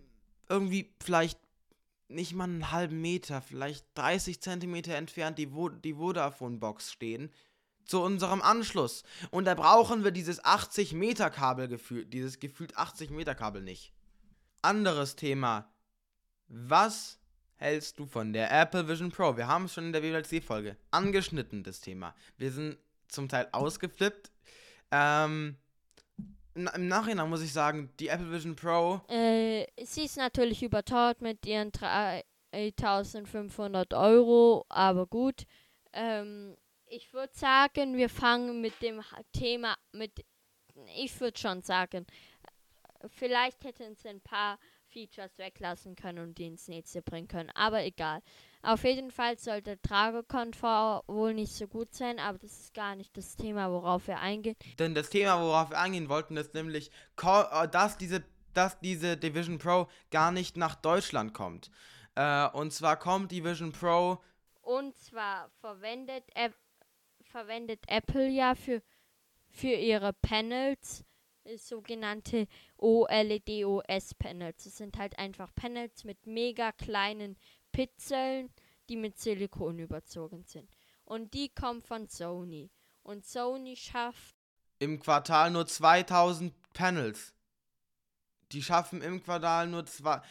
[0.49, 1.39] irgendwie vielleicht
[2.07, 5.49] nicht mal einen halben Meter, vielleicht 30 Zentimeter entfernt die,
[5.83, 7.31] die Vodafone-Box stehen
[7.85, 9.03] zu unserem Anschluss.
[9.31, 13.93] Und da brauchen wir dieses 80 Meter Kabel gefühlt, dieses gefühlt 80 Meter Kabel nicht.
[14.61, 15.69] Anderes Thema.
[16.47, 17.19] Was
[17.55, 19.37] hältst du von der Apple Vision Pro?
[19.37, 22.13] Wir haben es schon in der WWDC-Folge angeschnitten, das Thema.
[22.37, 24.31] Wir sind zum Teil ausgeflippt.
[24.91, 25.57] Ähm,
[26.55, 29.01] im Nachhinein muss ich sagen, die Apple Vision Pro.
[29.07, 35.45] Äh, sie ist natürlich überteuert mit ihren 3500 Euro, aber gut.
[35.93, 40.25] Ähm, ich würde sagen, wir fangen mit dem Thema mit.
[40.95, 42.07] Ich würde schon sagen,
[43.07, 44.59] vielleicht hätten sie ein paar
[44.93, 47.49] Features weglassen können und die ins nächste bringen können.
[47.55, 48.21] Aber egal.
[48.61, 53.17] Auf jeden Fall sollte Tragekomfort wohl nicht so gut sein, aber das ist gar nicht
[53.17, 54.55] das Thema, worauf wir eingehen.
[54.79, 59.57] Denn das Thema, worauf wir eingehen wollten, ist nämlich, äh, dass diese, dass diese Division
[59.57, 61.71] Pro gar nicht nach Deutschland kommt.
[62.15, 64.21] Äh, und zwar kommt die Vision Pro.
[64.61, 66.53] Und zwar verwendet, App,
[67.23, 68.81] verwendet Apple ja für,
[69.49, 71.03] für ihre Panels
[71.57, 74.63] sogenannte OLED-OS-Panels.
[74.63, 77.37] Das sind halt einfach Panels mit mega kleinen
[77.71, 78.49] Pixeln,
[78.89, 80.69] die mit Silikon überzogen sind.
[81.05, 82.71] Und die kommen von Sony.
[83.01, 84.35] Und Sony schafft
[84.79, 87.33] im Quartal nur 2000 Panels.
[88.53, 90.21] Die schaffen im Quartal nur zwei.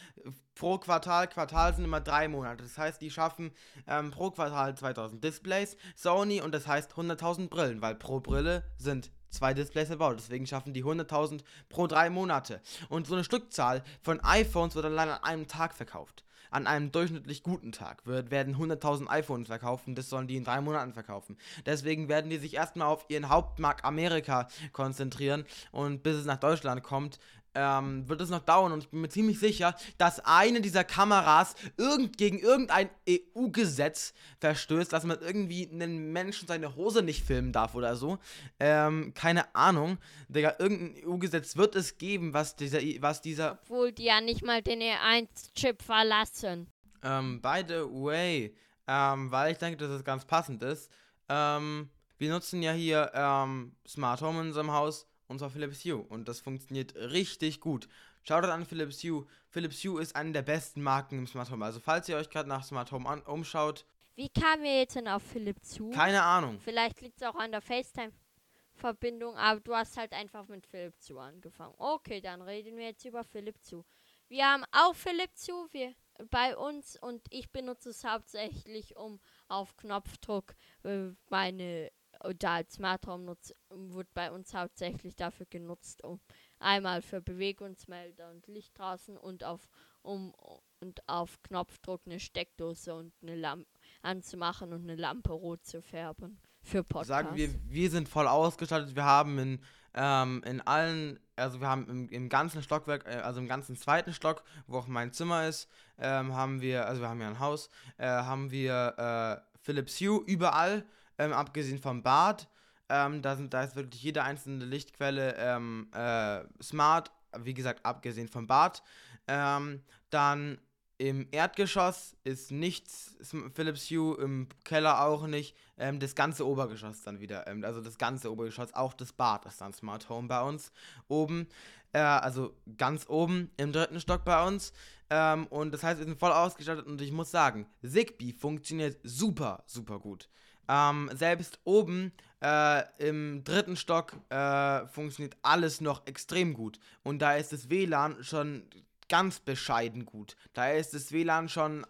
[0.55, 2.63] Pro Quartal, Quartal sind immer drei Monate.
[2.63, 3.51] Das heißt, die schaffen
[3.87, 5.77] ähm, pro Quartal 2000 Displays.
[5.95, 10.17] Sony und das heißt 100.000 Brillen, weil pro Brille sind zwei Displays verbaut.
[10.17, 12.61] Deswegen schaffen die 100.000 pro drei Monate.
[12.89, 16.23] Und so eine Stückzahl von iPhones wird allein an einem Tag verkauft.
[16.51, 20.43] An einem durchschnittlich guten Tag wird, werden 100.000 iPhones verkauft und das sollen die in
[20.43, 21.35] drei Monaten verkaufen.
[21.65, 26.83] Deswegen werden die sich erstmal auf ihren Hauptmarkt Amerika konzentrieren und bis es nach Deutschland
[26.83, 27.17] kommt,
[27.55, 31.55] ähm, wird es noch dauern und ich bin mir ziemlich sicher, dass eine dieser Kameras
[31.77, 37.75] irgend, gegen irgendein EU-Gesetz verstößt, dass man irgendwie einen Menschen seine Hose nicht filmen darf
[37.75, 38.17] oder so.
[38.59, 39.97] Ähm, keine Ahnung.
[40.29, 43.59] Digga, irgendein EU-Gesetz wird es geben, was dieser, was dieser.
[43.63, 46.67] Obwohl die ja nicht mal den E1-Chip verlassen.
[47.03, 48.55] Ähm, by the way,
[48.87, 50.89] ähm, weil ich denke, dass es ganz passend ist,
[51.29, 55.97] ähm, wir nutzen ja hier ähm, Smart Home in unserem Haus und zwar Philips Hue.
[55.97, 57.87] Und das funktioniert richtig gut.
[58.23, 59.25] Schaut an Philips Hue.
[59.49, 61.65] Philips Hue ist eine der besten Marken im Smart Home.
[61.65, 63.85] Also falls ihr euch gerade nach Smart Home an, umschaut.
[64.15, 65.91] Wie kamen wir jetzt denn auf Philips Hue?
[65.91, 66.59] Keine Ahnung.
[66.59, 71.19] Vielleicht liegt es auch an der FaceTime-Verbindung, aber du hast halt einfach mit Philips Hue
[71.19, 71.73] angefangen.
[71.77, 73.83] Okay, dann reden wir jetzt über Philips Hue.
[74.29, 75.93] Wir haben auch Philips Hue wir,
[76.29, 81.91] bei uns und ich benutze es hauptsächlich, um auf Knopfdruck äh, meine
[82.37, 86.19] da als Smart Home nutz, wird bei uns hauptsächlich dafür genutzt, um
[86.59, 89.67] einmal für Bewegungsmelder und Licht draußen und auf
[90.01, 90.33] um
[90.79, 93.67] und auf Knopfdruck eine Steckdose und eine Lampe
[94.01, 97.07] anzumachen und eine Lampe rot zu färben für Podcasts.
[97.07, 98.95] Sagen wir, wir sind voll ausgestattet.
[98.95, 99.59] Wir haben in,
[99.93, 104.13] ähm, in allen, also wir haben im, im ganzen Stockwerk, äh, also im ganzen zweiten
[104.13, 107.69] Stock, wo auch mein Zimmer ist, ähm, haben wir, also wir haben ja ein Haus,
[107.97, 110.85] äh, haben wir äh, Philips Hue überall
[111.17, 112.47] ähm, abgesehen vom Bad.
[112.89, 118.27] Ähm, da, sind, da ist wirklich jede einzelne Lichtquelle ähm, äh, smart, wie gesagt, abgesehen
[118.27, 118.83] vom Bad.
[119.27, 120.59] Ähm, dann
[120.97, 123.17] im Erdgeschoss ist nichts
[123.53, 125.55] Philips Hue, im Keller auch nicht.
[125.77, 129.59] Ähm, das ganze Obergeschoss dann wieder, ähm, also das ganze Obergeschoss, auch das Bad ist
[129.59, 130.71] dann Smart Home bei uns
[131.07, 131.47] oben.
[131.93, 134.71] Äh, also ganz oben im dritten Stock bei uns.
[135.09, 139.63] Ähm, und das heißt, wir sind voll ausgestattet und ich muss sagen, Zigbee funktioniert super,
[139.67, 140.29] super gut.
[140.67, 146.79] Ähm, selbst oben äh, im dritten Stock äh, funktioniert alles noch extrem gut.
[147.03, 148.63] Und da ist das WLAN schon
[149.09, 150.35] ganz bescheiden gut.
[150.53, 151.87] Da ist das WLAN schon äh,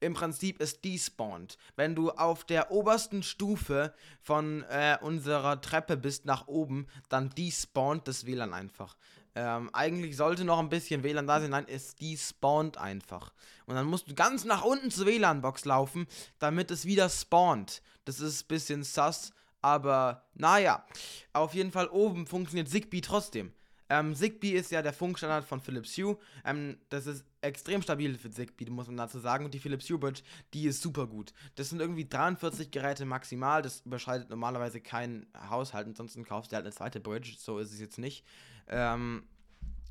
[0.00, 1.58] im Prinzip ist despawned.
[1.74, 8.06] Wenn du auf der obersten Stufe von äh, unserer Treppe bist nach oben, dann despawnt
[8.06, 8.96] das WLAN einfach.
[9.40, 13.32] Ähm, eigentlich sollte noch ein bisschen WLAN da sein, nein, es despawnt einfach.
[13.66, 16.08] Und dann musst du ganz nach unten zur WLAN-Box laufen,
[16.40, 17.80] damit es wieder spawnt.
[18.04, 19.30] Das ist ein bisschen sus,
[19.62, 20.84] aber naja.
[21.32, 23.52] Auf jeden Fall oben funktioniert Zigbee trotzdem.
[23.88, 26.18] Ähm, Zigbee ist ja der Funkstandard von Philips Hue.
[26.44, 29.44] Ähm, das ist extrem stabil für Zigbee, muss man dazu sagen.
[29.44, 30.22] Und die Philips Hue Bridge,
[30.52, 31.32] die ist super gut.
[31.54, 33.62] Das sind irgendwie 43 Geräte maximal.
[33.62, 35.86] Das überschreitet normalerweise kein Haushalt.
[35.86, 37.36] Ansonsten kaufst du halt eine zweite Bridge.
[37.38, 38.24] So ist es jetzt nicht.
[38.68, 39.26] Ähm,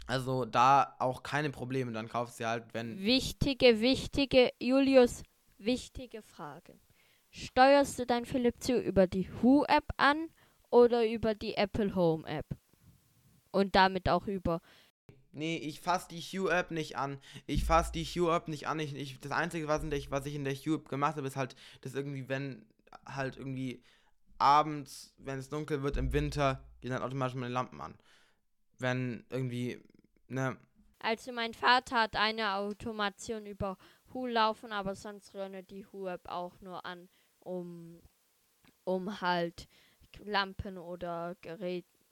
[0.06, 1.92] also da auch keine Probleme.
[1.92, 3.00] Dann kaufst du halt, wenn.
[3.00, 5.24] Wichtige, wichtige, Julius,
[5.58, 6.80] wichtige Frage.
[7.30, 10.30] Steuerst du dein Philips Hue über die Who-App an
[10.70, 12.46] oder über die Apple Home App?
[13.52, 14.62] Und damit auch über.
[15.34, 17.20] Nee, ich fasse die Hue-App nicht an.
[17.46, 18.80] Ich fasse die Hue-App nicht an.
[18.80, 21.56] Ich, ich, das Einzige, was, der, was ich in der Hue-App gemacht habe, ist halt,
[21.82, 22.66] dass irgendwie, wenn
[23.06, 23.84] halt irgendwie
[24.38, 27.96] abends, wenn es dunkel wird im Winter, gehen dann automatisch meine Lampen an.
[28.80, 29.82] Wenn irgendwie,
[30.28, 30.58] ne.
[31.00, 33.78] Also mein Vater hat eine Automation über
[34.14, 37.10] Hu laufen, aber sonst renne die Hu-App auch nur an,
[37.40, 38.02] um,
[38.84, 39.68] um halt
[40.24, 41.36] Lampen oder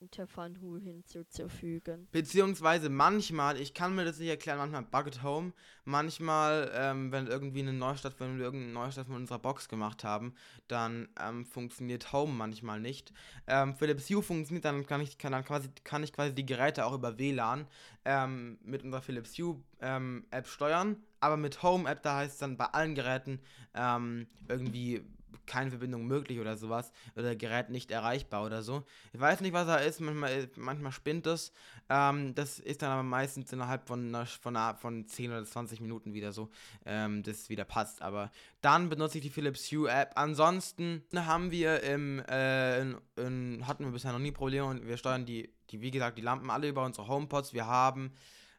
[0.05, 2.07] Geräte von hinzuzufügen.
[2.11, 7.61] Beziehungsweise manchmal, ich kann mir das nicht erklären, manchmal Bucket Home, manchmal, ähm, wenn irgendwie
[7.61, 10.33] eine Neustart, wenn wir irgendeine Neustart von unserer Box gemacht haben,
[10.67, 13.13] dann ähm, funktioniert Home manchmal nicht.
[13.47, 16.85] Ähm, Philips Hue funktioniert, dann kann ich, kann dann quasi, kann ich quasi die Geräte
[16.85, 17.67] auch über WLAN
[18.05, 22.39] ähm, mit unserer Philips Hue ähm, App steuern, aber mit Home App, da heißt es
[22.39, 23.39] dann bei allen Geräten
[23.73, 25.03] ähm, irgendwie
[25.45, 28.83] keine Verbindung möglich oder sowas oder Gerät nicht erreichbar oder so.
[29.13, 31.51] Ich weiß nicht, was da ist, manchmal, manchmal spinnt es.
[31.89, 35.81] Ähm, das ist dann aber meistens innerhalb von, einer, von, einer, von 10 oder 20
[35.81, 36.49] Minuten wieder so,
[36.85, 38.01] ähm, dass es wieder passt.
[38.01, 40.11] Aber dann benutze ich die Philips Hue App.
[40.15, 44.97] Ansonsten haben wir im, äh, in, in, hatten wir bisher noch nie Probleme und wir
[44.97, 47.53] steuern die, die, wie gesagt, die Lampen alle über unsere HomePods.
[47.53, 48.11] Wir haben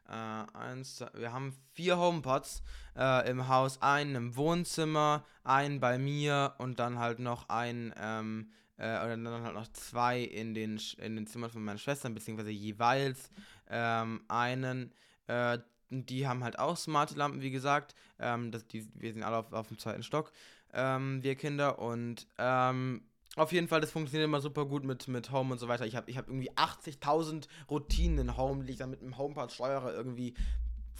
[0.07, 2.63] äh, eins, wir haben vier HomePods
[2.95, 8.51] äh, im Haus, einen im Wohnzimmer, einen bei mir und dann halt noch ein, ähm,
[8.77, 12.51] äh, oder dann halt noch zwei in den, in den Zimmern von meinen Schwestern, beziehungsweise
[12.51, 13.29] jeweils
[13.69, 14.91] ähm, einen,
[15.27, 17.95] äh, die haben halt auch smarte Lampen, wie gesagt.
[18.19, 20.31] Ähm, das, die, wir sind alle auf, auf dem zweiten Stock,
[20.73, 21.79] ähm, wir Kinder.
[21.79, 23.01] Und ähm,
[23.37, 25.85] auf jeden Fall, das funktioniert immer super gut mit, mit Home und so weiter.
[25.85, 29.51] Ich habe ich hab irgendwie 80.000 Routinen in Home, die ich dann mit dem HomePod
[29.51, 29.93] steuere.
[29.93, 30.33] Irgendwie.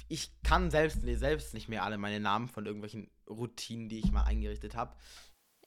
[0.08, 4.24] Ich kann selbst, selbst nicht mehr alle meine Namen von irgendwelchen Routinen, die ich mal
[4.24, 4.96] eingerichtet habe.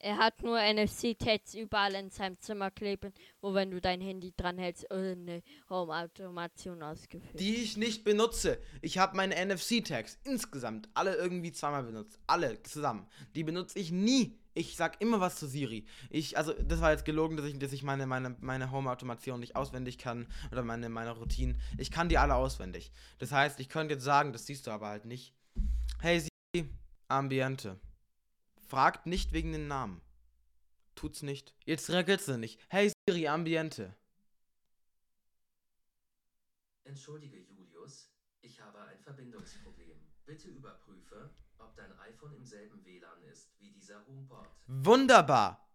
[0.02, 4.56] Er hat nur NFC-Tags überall in seinem Zimmer kleben, wo wenn du dein Handy dran
[4.56, 7.38] hältst, eine Home-Automation ausgeführt.
[7.38, 8.58] Die ich nicht benutze.
[8.80, 12.18] Ich habe meine NFC-Tags insgesamt alle irgendwie zweimal benutzt.
[12.26, 13.06] Alle zusammen.
[13.34, 14.38] Die benutze ich nie.
[14.54, 15.84] Ich sag immer was zu Siri.
[16.08, 19.54] Ich, also, das war jetzt gelogen, dass ich, dass ich meine, meine, meine Home-Automation nicht
[19.54, 21.60] auswendig kann oder meine, meine Routinen.
[21.76, 22.90] Ich kann die alle auswendig.
[23.18, 25.34] Das heißt, ich könnte jetzt sagen, das siehst du aber halt nicht.
[26.00, 26.70] Hey Siri,
[27.08, 27.78] Ambiente.
[28.70, 30.00] Fragt nicht wegen den Namen.
[30.94, 31.56] Tut's nicht.
[31.64, 32.60] Jetzt reagiert sie nicht.
[32.68, 33.96] Hey Siri, Ambiente.
[36.84, 39.98] Entschuldige, Julius, ich habe ein Verbindungsproblem.
[40.24, 44.48] Bitte überprüfe, ob dein iPhone im selben WLAN ist wie dieser HomePod.
[44.68, 45.68] Wunderbar.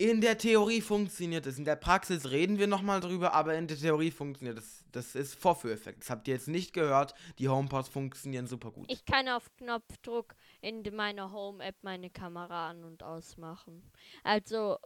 [0.00, 1.58] In der Theorie funktioniert es.
[1.58, 4.82] In der Praxis reden wir nochmal drüber, aber in der Theorie funktioniert es.
[4.92, 6.00] Das ist Vorführeffekt.
[6.00, 7.12] Das habt ihr jetzt nicht gehört.
[7.38, 8.90] Die HomePods funktionieren super gut.
[8.90, 13.82] Ich kann auf Knopfdruck in meiner Home-App meine Kamera an- und ausmachen.
[14.24, 14.78] Also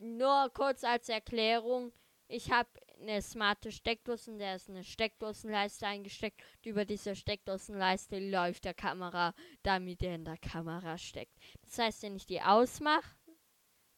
[0.00, 1.92] nur kurz als Erklärung.
[2.28, 2.70] Ich habe
[3.02, 6.40] eine smarte Steckdose, in der ist eine Steckdosenleiste eingesteckt.
[6.40, 11.36] Und über diese Steckdosenleiste läuft der Kamera, damit er in der Kamera steckt.
[11.64, 13.14] Das heißt, wenn ich die ausmache,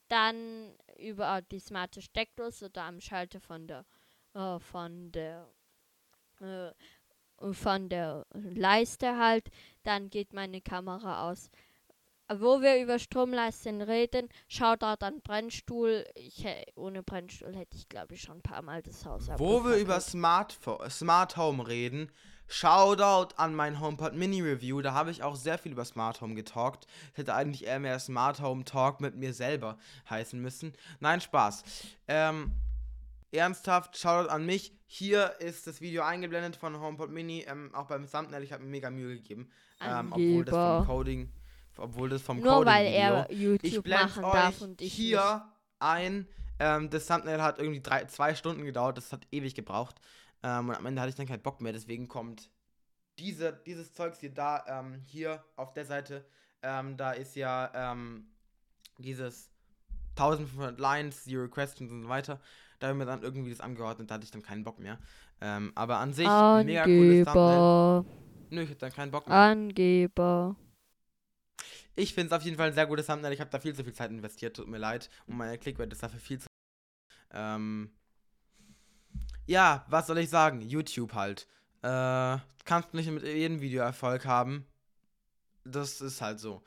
[0.08, 3.84] dann über die smarte Steckdose oder am Schalter von der
[4.34, 5.48] äh, von der
[6.40, 6.72] äh,
[7.52, 9.50] von der Leiste halt,
[9.82, 11.50] dann geht meine Kamera aus.
[12.28, 16.04] Wo wir über Stromleisten reden, Shoutout an Brennstuhl.
[16.14, 19.76] Ich, ohne Brennstuhl hätte ich, glaube ich, schon ein paar Mal das Haus Wo wir
[19.76, 20.00] über.
[20.00, 20.58] Smart,
[20.90, 22.10] Smart Home reden,
[22.48, 24.80] Shoutout an mein HomePod Mini Review.
[24.80, 26.86] Da habe ich auch sehr viel über Smart Home getalkt.
[27.12, 30.72] Es hätte eigentlich eher mehr Smart Home Talk mit mir selber heißen müssen.
[31.00, 31.64] Nein, Spaß.
[32.08, 32.52] Ähm,
[33.32, 34.72] ernsthaft, Shoutout an mich.
[34.86, 37.44] Hier ist das Video eingeblendet von HomePod Mini.
[37.48, 39.50] Ähm, auch beim Thumbnail, ich habe mir mega Mühe gegeben.
[39.80, 40.86] Ähm, obwohl das vom.
[40.86, 41.32] Coding,
[41.78, 44.92] obwohl das vom Nur Coding weil er ich YouTube blende machen euch darf und ich
[44.92, 45.42] hier nicht.
[45.80, 46.26] ein.
[46.58, 48.96] Ähm, das Thumbnail hat irgendwie drei, zwei Stunden gedauert.
[48.96, 49.96] Das hat ewig gebraucht.
[50.42, 51.72] Ähm, und am Ende hatte ich dann keinen Bock mehr.
[51.72, 52.50] Deswegen kommt
[53.18, 56.24] diese, dieses Zeugs hier da, ähm, hier auf der Seite.
[56.62, 58.28] Ähm, da ist ja ähm,
[58.98, 59.50] dieses
[60.16, 62.40] 1500 Lines, Zero Questions und so weiter.
[62.78, 64.10] Da haben wir dann irgendwie das angeordnet.
[64.10, 64.98] Da hatte ich dann keinen Bock mehr.
[65.40, 67.58] Ähm, aber an sich, mega cooles Thumbnail.
[67.58, 68.04] Angeber.
[68.50, 69.36] Nö, ich hatte dann keinen Bock mehr.
[69.36, 70.56] Angeber.
[71.96, 73.32] Ich finde es auf jeden Fall ein sehr gutes Thumbnail.
[73.32, 75.08] Ich habe da viel zu viel Zeit investiert, tut mir leid.
[75.26, 76.46] Und meine Clickbait ist dafür viel zu.
[77.32, 77.90] Ähm.
[79.46, 80.60] Ja, was soll ich sagen?
[80.60, 81.48] YouTube halt.
[81.82, 84.66] Äh, kannst nicht mit jedem Video Erfolg haben.
[85.64, 86.62] Das ist halt so.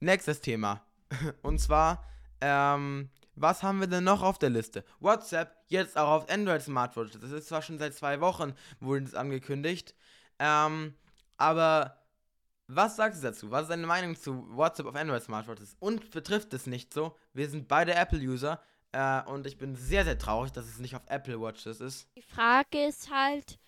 [0.00, 0.82] Nächstes Thema.
[1.42, 2.04] Und zwar,
[2.40, 4.84] ähm, was haben wir denn noch auf der Liste?
[5.00, 7.20] WhatsApp, jetzt auch auf Android Smartwatches.
[7.20, 9.94] Das ist zwar schon seit zwei Wochen, wurde das angekündigt.
[10.38, 10.94] Ähm,
[11.36, 11.98] aber
[12.68, 13.50] was sagst du dazu?
[13.50, 15.76] Was ist deine Meinung zu WhatsApp auf Android Smartwatches?
[15.78, 17.16] Und betrifft es nicht so?
[17.32, 18.60] Wir sind beide Apple-User
[18.92, 22.08] äh, und ich bin sehr, sehr traurig, dass es nicht auf Apple Watches ist.
[22.16, 23.58] Die Frage ist halt,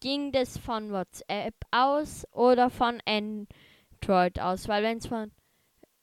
[0.00, 4.68] ging das von WhatsApp aus oder von Android aus?
[4.68, 5.32] Weil wenn es von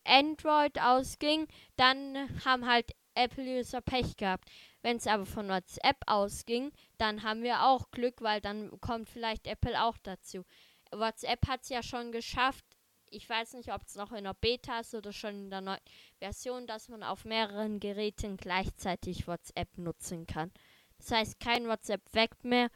[0.04, 4.50] Android ausging, dann haben halt Apple-User Pech gehabt.
[4.82, 9.48] Wenn es aber von WhatsApp ausging, dann haben wir auch Glück, weil dann kommt vielleicht
[9.48, 10.44] Apple auch dazu.
[10.92, 12.66] WhatsApp hat es ja schon geschafft.
[13.10, 15.80] Ich weiß nicht, ob es noch in der Beta ist oder schon in der neuen
[16.20, 20.52] Version, dass man auf mehreren Geräten gleichzeitig WhatsApp nutzen kann.
[20.98, 22.70] Das heißt, kein WhatsApp weg mehr.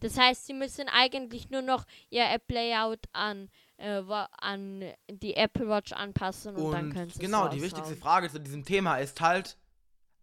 [0.00, 4.02] Das heißt, sie müssen eigentlich nur noch ihr App-Layout an, äh,
[4.40, 7.96] an die Apple Watch anpassen und, dann können Und sie genau, die wichtigste.
[7.96, 9.56] Frage zu diesem Thema ist halt,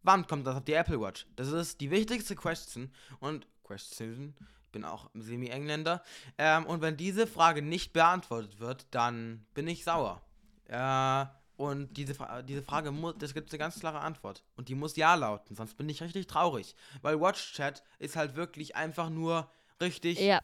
[0.03, 1.25] wann kommt das auf die Apple Watch?
[1.37, 4.35] Das ist die wichtigste Question und Question,
[4.71, 6.03] bin auch Semi-Engländer.
[6.37, 10.21] Ähm, und wenn diese Frage nicht beantwortet wird, dann bin ich sauer.
[10.67, 11.25] Äh,
[11.57, 14.43] und diese, Fra diese Frage muss, das gibt eine ganz klare Antwort.
[14.55, 16.73] Und die muss ja lauten, sonst bin ich richtig traurig.
[17.01, 19.51] Weil WatchChat ist halt wirklich einfach nur
[19.81, 20.39] richtig Ja.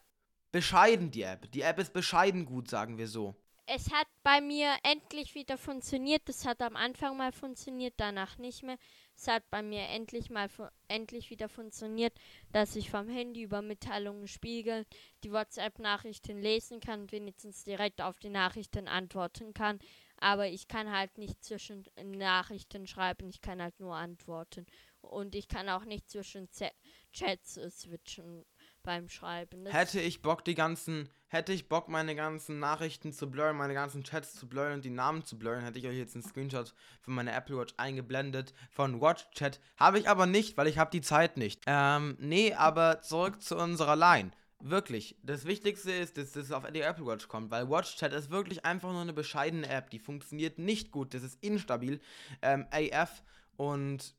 [0.52, 1.50] bescheiden, die App.
[1.52, 3.34] Die App ist bescheiden gut, sagen wir so.
[3.64, 6.22] Es hat bei mir endlich wieder funktioniert.
[6.28, 8.76] Das hat am Anfang mal funktioniert, danach nicht mehr.
[9.16, 10.48] Es hat bei mir endlich mal
[10.88, 12.12] endlich wieder funktioniert,
[12.52, 14.84] dass ich vom Handy über Mitteilungen spiegeln
[15.24, 19.78] die WhatsApp-Nachrichten lesen kann und wenigstens direkt auf die Nachrichten antworten kann.
[20.18, 24.66] Aber ich kann halt nicht zwischen Nachrichten schreiben, ich kann halt nur antworten.
[25.00, 26.72] Und ich kann auch nicht zwischen Z
[27.12, 28.44] Chats äh, switchen
[28.86, 29.64] beim Schreiben.
[29.64, 33.74] Das Hätte ich Bock, die ganzen, hätte ich Bock, meine ganzen Nachrichten zu blurren, meine
[33.74, 36.72] ganzen Chats zu blurren und die Namen zu blurren, hätte ich euch jetzt einen Screenshot
[37.02, 39.60] von meiner Apple Watch eingeblendet von WatchChat.
[39.76, 41.62] Habe ich aber nicht, weil ich habe die Zeit nicht.
[41.66, 44.30] Ähm, nee, aber zurück zu unserer Line.
[44.60, 45.16] Wirklich.
[45.22, 48.90] Das Wichtigste ist, dass das auf die Apple Watch kommt, weil WatchChat ist wirklich einfach
[48.90, 49.90] nur eine bescheidene App.
[49.90, 51.12] Die funktioniert nicht gut.
[51.12, 52.00] Das ist instabil.
[52.40, 53.22] Ähm, AF.
[53.56, 54.14] Und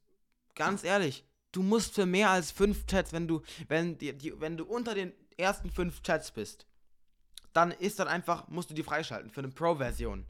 [0.53, 1.25] ganz ehrlich,
[1.57, 4.93] du musst für mehr als fünf Chats, wenn du, wenn die, die, wenn du unter
[4.93, 6.67] den ersten fünf Chats bist,
[7.51, 10.25] dann ist dann einfach, musst du die freischalten für eine Pro-Version.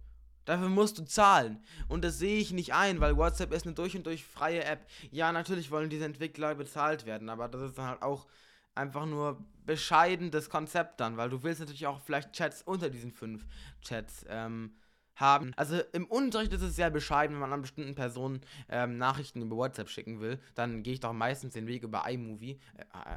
[0.45, 1.61] Dafür musst du zahlen.
[1.89, 4.87] Und das sehe ich nicht ein, weil WhatsApp ist eine durch und durch freie App.
[5.11, 8.25] Ja, natürlich wollen diese Entwickler bezahlt werden, aber das ist dann halt auch
[8.73, 13.11] einfach nur bescheiden das Konzept dann, weil du willst natürlich auch vielleicht Chats unter diesen
[13.11, 13.45] fünf
[13.81, 14.77] Chats ähm,
[15.17, 15.51] haben.
[15.55, 19.57] Also im Unterricht ist es sehr bescheiden, wenn man an bestimmten Personen ähm, Nachrichten über
[19.57, 20.39] WhatsApp schicken will.
[20.55, 22.59] Dann gehe ich doch meistens den Weg über iMovie.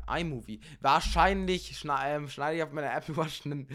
[0.09, 0.61] Äh, iMovie.
[0.81, 3.69] Wahrscheinlich schna ähm, schneide ich auf meiner Apple Watch ein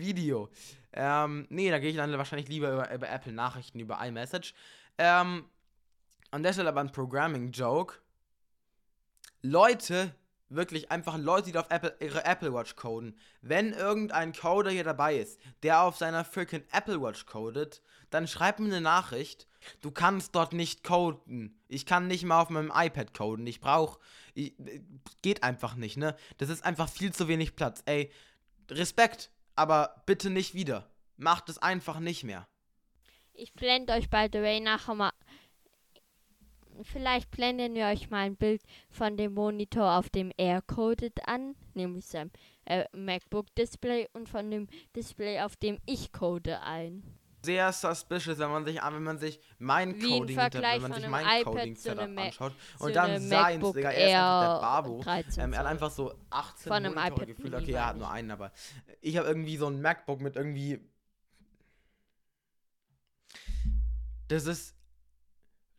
[0.00, 0.48] Video.
[0.92, 4.54] Ähm, nee, da gehe ich dann wahrscheinlich lieber über, über Apple Nachrichten, über iMessage.
[4.96, 5.44] Ähm,
[6.30, 7.96] an der Stelle aber ein Programming-Joke.
[9.42, 10.14] Leute,
[10.54, 13.18] wirklich einfach Leute, die auf Apple, ihre Apple Watch coden.
[13.42, 18.58] Wenn irgendein Coder hier dabei ist, der auf seiner freaking Apple Watch codet, dann schreib
[18.58, 19.46] mir eine Nachricht.
[19.80, 21.60] Du kannst dort nicht coden.
[21.68, 23.46] Ich kann nicht mal auf meinem iPad coden.
[23.46, 23.98] Ich brauche.
[25.22, 26.16] Geht einfach nicht, ne?
[26.38, 27.82] Das ist einfach viel zu wenig Platz.
[27.86, 28.10] Ey,
[28.70, 30.90] Respekt, aber bitte nicht wieder.
[31.16, 32.46] Macht es einfach nicht mehr.
[33.32, 35.10] Ich blende euch by the way nachher mal
[36.82, 42.06] vielleicht blenden wir euch mal ein Bild von dem Monitor auf dem Air-Coded an, nämlich
[42.06, 42.30] seinem
[42.64, 47.02] äh, MacBook-Display und von dem Display, auf dem ich code ein.
[47.42, 51.40] Sehr suspicious, wenn man sich wenn man sich mein Wie Coding, wenn man sich mein
[51.40, 55.04] iPad Coding Setup anschaut und dann seins, Digga, er ist einfach der Babo.
[55.36, 57.54] Ähm, er hat einfach so 18 von einem Monitore iPad gefühlt.
[57.54, 58.50] Okay, er hat nur einen, aber
[59.02, 60.80] ich habe irgendwie so ein MacBook mit irgendwie
[64.28, 64.73] das ist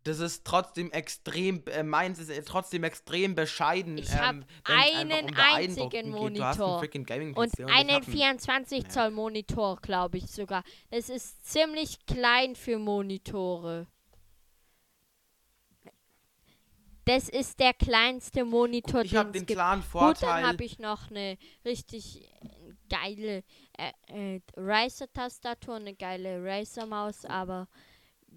[0.05, 3.97] das ist trotzdem extrem, äh, meins ist äh, trotzdem extrem bescheiden.
[3.97, 10.27] Ich habe ähm, einen um einzigen Monitor einen und einen 24 Zoll Monitor, glaube ich
[10.27, 10.63] sogar.
[10.91, 13.87] Das ist ziemlich klein für Monitore.
[17.05, 20.13] Das ist der kleinste Monitor, ich habe den klaren Vorteil.
[20.13, 22.29] Gut, dann habe ich noch eine richtig
[22.89, 23.43] geile
[23.77, 27.67] äh, äh, Racer-Tastatur, eine geile Racer-Maus, aber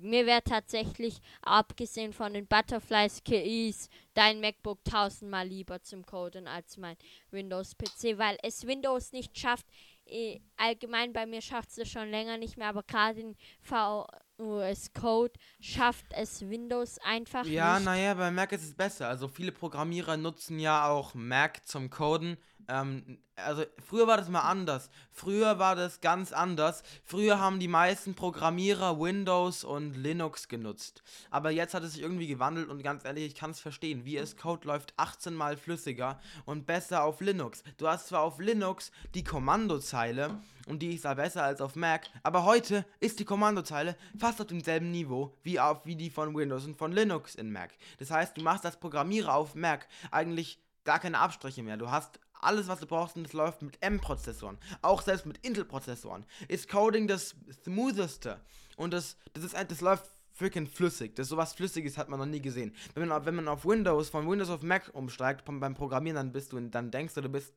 [0.01, 6.77] mir wäre tatsächlich, abgesehen von den Butterflies KIs, dein MacBook tausendmal lieber zum Coden als
[6.77, 6.97] mein
[7.31, 9.67] Windows-PC, weil es Windows nicht schafft.
[10.07, 15.35] Eh, allgemein bei mir schafft es schon länger nicht mehr, aber gerade in VUS Code
[15.61, 17.87] schafft es Windows einfach ja, nicht.
[17.87, 19.09] Ja, naja, bei Mac ist es besser.
[19.09, 22.39] Also viele Programmierer nutzen ja auch Mac zum Coden
[22.69, 24.91] ähm, also früher war das mal anders.
[25.11, 26.83] Früher war das ganz anders.
[27.05, 31.03] Früher haben die meisten Programmierer Windows und Linux genutzt.
[31.31, 34.05] Aber jetzt hat es sich irgendwie gewandelt und ganz ehrlich, ich kann es verstehen.
[34.05, 37.63] VS Code läuft 18 mal flüssiger und besser auf Linux.
[37.79, 42.07] Du hast zwar auf Linux die Kommandozeile und die ist da besser als auf Mac,
[42.23, 46.67] aber heute ist die Kommandozeile fast auf demselben Niveau wie auf wie die von Windows
[46.67, 47.71] und von Linux in Mac.
[47.99, 51.77] Das heißt, du machst als Programmierer auf Mac eigentlich gar keine Abstriche mehr.
[51.77, 54.59] Du hast alles, was du brauchst, und es läuft mit M-Prozessoren.
[54.83, 57.35] Auch selbst mit Intel-Prozessoren ist Coding das
[57.65, 58.41] smootheste.
[58.77, 61.17] Und das, das ist das läuft freaking flüssig.
[61.17, 62.73] Das sowas Flüssiges hat man noch nie gesehen.
[62.95, 66.53] Wenn man, wenn man auf Windows, von Windows auf Mac umsteigt, beim Programmieren, dann bist
[66.53, 67.53] du, dann denkst du, du bist,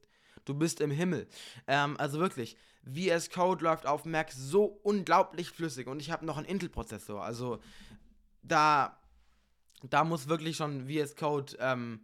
[0.45, 1.27] du bist im Himmel.
[1.67, 5.87] Ähm, also wirklich, VS Code läuft auf Mac so unglaublich flüssig.
[5.87, 7.23] Und ich habe noch einen Intel-Prozessor.
[7.23, 7.59] Also
[8.41, 8.99] da,
[9.83, 12.01] da muss wirklich schon VS Code ähm,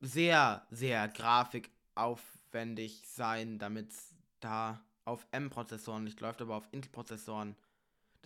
[0.00, 7.56] sehr, sehr Grafik aufwendig sein, damit es da auf M-Prozessoren nicht läuft, aber auf Intel-Prozessoren.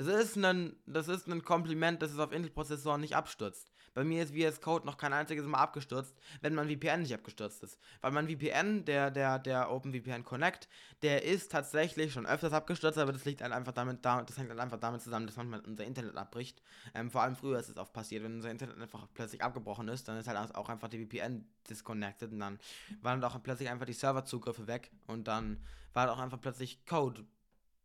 [0.01, 3.70] Das ist ein, das ist ein Kompliment, dass es auf Intel-Prozessoren nicht abstürzt.
[3.92, 7.62] Bei mir ist VS Code noch kein einziges Mal abgestürzt, wenn mein VPN nicht abgestürzt
[7.62, 7.78] ist.
[8.01, 10.70] Weil mein VPN, der, der, der OpenVPN Connect,
[11.03, 14.61] der ist tatsächlich schon öfters abgestürzt, aber das liegt halt einfach damit, das hängt halt
[14.61, 16.62] einfach damit zusammen, dass manchmal unser Internet abbricht.
[16.94, 20.09] Ähm, vor allem früher ist es oft passiert, wenn unser Internet einfach plötzlich abgebrochen ist,
[20.09, 22.59] dann ist halt auch einfach die VPN disconnected und dann
[23.03, 27.26] waren auch plötzlich einfach die Serverzugriffe weg und dann war halt auch einfach plötzlich Code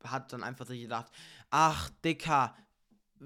[0.03, 1.11] hat dann einfach sich gedacht,
[1.49, 2.55] ach, Dicker,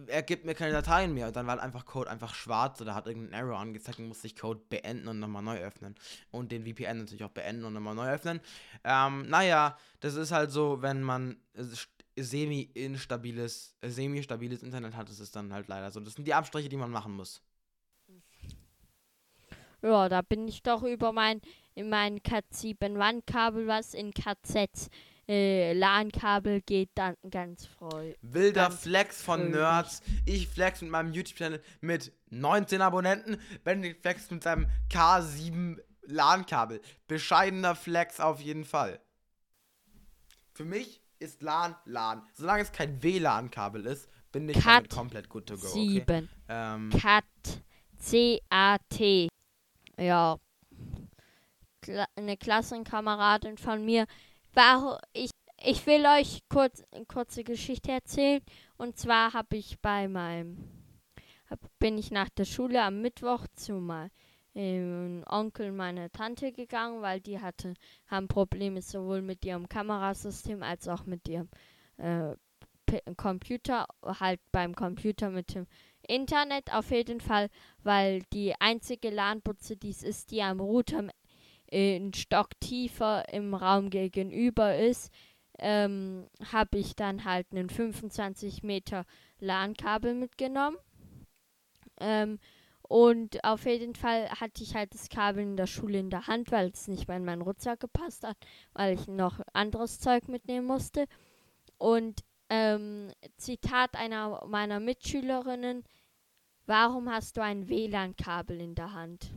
[0.07, 1.27] er gibt mir keine Dateien mehr.
[1.27, 4.27] Und dann war halt einfach Code einfach schwarz oder hat irgendeinen Error angezeigt und musste
[4.27, 5.95] ich Code beenden und nochmal neu öffnen.
[6.31, 8.39] Und den VPN natürlich auch beenden und nochmal neu öffnen.
[8.83, 11.37] Ähm, naja, das ist halt so, wenn man
[12.15, 15.99] semi-instabiles, semi-stabiles Internet hat, das ist dann halt leider so.
[15.99, 17.41] Das sind die Abstriche, die man machen muss.
[19.81, 21.41] Ja, da bin ich doch über mein,
[21.73, 24.89] in mein Cat 7 Wandkabel, was in KZ
[25.29, 28.13] äh, LAN-Kabel geht dann ganz freu.
[28.21, 29.55] Wilder ganz Flex von fröhlich.
[29.55, 30.01] Nerds.
[30.25, 33.37] Ich flex mit meinem YouTube-Channel mit 19 Abonnenten.
[33.63, 36.81] Benedikt flex mit seinem K7 LAN-Kabel.
[37.07, 38.99] Bescheidener Flex auf jeden Fall.
[40.53, 42.23] Für mich ist LAN LAN.
[42.33, 45.67] Solange es kein WLAN-Kabel ist, bin ich Cut damit komplett good to go.
[45.67, 46.03] Okay?
[46.05, 46.29] 7.
[46.47, 47.23] Ähm, Cat.
[47.97, 49.27] C-A-T.
[49.97, 50.37] Ja.
[51.81, 54.05] Kla eine Klassenkameradin von mir.
[54.53, 55.31] War, ich,
[55.63, 58.41] ich will euch kurz eine kurze Geschichte erzählen.
[58.77, 60.57] Und zwar habe ich bei meinem.
[61.49, 64.11] Hab, bin ich nach der Schule am Mittwoch zu meinem
[64.55, 67.73] ähm, Onkel meiner Tante gegangen, weil die hatte,
[68.07, 71.49] haben Probleme sowohl mit ihrem Kamerasystem als auch mit ihrem
[71.97, 72.35] äh,
[73.17, 75.67] Computer, halt beim Computer mit dem
[76.07, 77.49] Internet auf jeden Fall,
[77.83, 81.07] weil die einzige LAN-Butze, die es ist, die am Router
[81.71, 85.11] ein Stock tiefer im Raum gegenüber ist,
[85.59, 89.05] ähm, habe ich dann halt einen 25 Meter
[89.39, 90.77] LAN-Kabel mitgenommen.
[91.99, 92.39] Ähm,
[92.81, 96.51] und auf jeden Fall hatte ich halt das Kabel in der Schule in der Hand,
[96.51, 98.37] weil es nicht mehr in meinen Rucksack gepasst hat,
[98.73, 101.05] weil ich noch anderes Zeug mitnehmen musste.
[101.77, 105.83] Und ähm, Zitat einer meiner Mitschülerinnen,
[106.65, 109.31] warum hast du ein WLAN-Kabel in der Hand?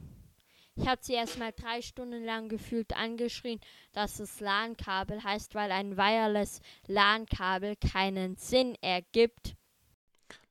[0.74, 3.60] Ich habe sie erst mal drei Stunden lang gefühlt angeschrien,
[3.92, 9.54] dass es LAN-Kabel heißt, weil ein Wireless LAN-Kabel keinen Sinn ergibt.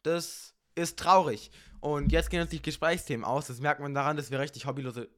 [0.04, 1.52] das ist traurig.
[1.80, 3.48] Und jetzt gehen uns die Gesprächsthemen aus.
[3.48, 5.10] Das merkt man daran, dass wir richtig hobbylose,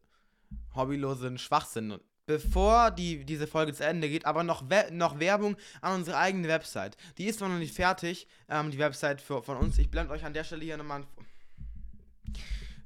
[0.75, 1.99] hobbylosen Schwachsinn.
[2.25, 6.47] Bevor die, diese Folge zu Ende geht, aber noch, We noch Werbung an unsere eigene
[6.47, 6.95] Website.
[7.17, 9.77] Die ist zwar noch nicht fertig, ähm, die Website für, von uns.
[9.77, 11.03] Ich blende euch an der Stelle hier nochmal.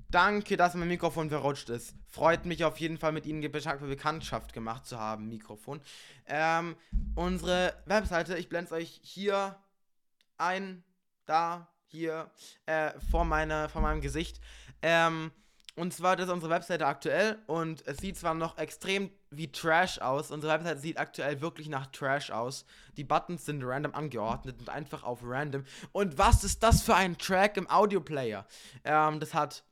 [0.10, 1.94] Danke, dass mein Mikrofon verrutscht ist.
[2.08, 5.82] Freut mich auf jeden Fall, mit Ihnen Be Bekanntschaft gemacht zu haben, Mikrofon.
[6.28, 6.78] Ähm,
[7.16, 9.58] unsere Webseite, ich blende es euch hier
[10.38, 10.84] ein,
[11.26, 12.32] da, hier,
[12.68, 14.40] äh, vor, meiner, vor meinem Gesicht.
[14.82, 15.32] Ähm,
[15.76, 20.00] und zwar, das ist unsere Webseite aktuell und es sieht zwar noch extrem wie Trash
[20.00, 20.32] aus.
[20.32, 22.66] Unsere Webseite sieht aktuell wirklich nach Trash aus.
[22.96, 25.66] Die Buttons sind random angeordnet und einfach auf random.
[25.92, 28.48] Und was ist das für ein Track im Audioplayer?
[28.86, 29.66] Ähm, das hat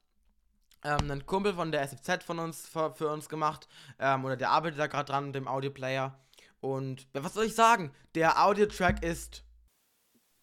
[0.86, 3.68] ähm, ein Kumpel von der SFZ von uns für, für uns gemacht.
[4.00, 6.18] Ähm, oder der arbeitet da gerade dran, dem Audioplayer.
[6.62, 7.92] Und was soll ich sagen?
[8.16, 9.44] Der Audiotrack ist.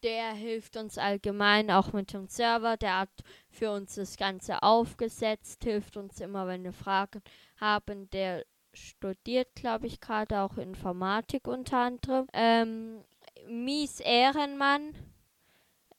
[0.03, 2.77] Der hilft uns allgemein auch mit dem Server.
[2.77, 3.11] Der hat
[3.51, 7.23] für uns das Ganze aufgesetzt, hilft uns immer, wenn wir Fragen
[7.61, 8.11] haben.
[8.11, 12.27] Der studiert, glaube ich, gerade auch Informatik unter anderem.
[12.33, 13.05] Ähm,
[13.49, 14.95] Mies Ehrenmann.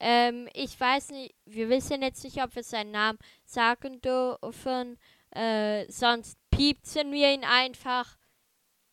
[0.06, 5.00] Ähm, ich weiß nicht, wir wissen jetzt nicht, ob wir seinen Namen sagen dürfen.
[5.32, 8.18] Äh, sonst piepsen wir ihn einfach.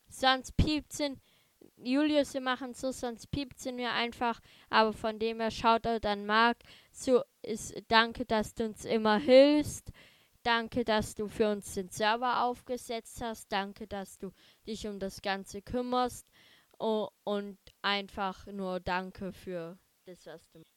[0.07, 1.19] Sonst piepsen.
[1.75, 4.39] Julius, wir machen so, sonst piepsen wir einfach.
[4.69, 6.55] Aber von dem her schaut er dann mag.
[6.93, 9.91] So ist danke, dass du uns immer hilfst.
[10.43, 13.51] Danke, dass du für uns den Server aufgesetzt hast.
[13.51, 14.31] Danke, dass du
[14.65, 16.25] dich um das Ganze kümmerst.
[16.79, 20.70] Oh, und einfach nur danke für das, was du machst.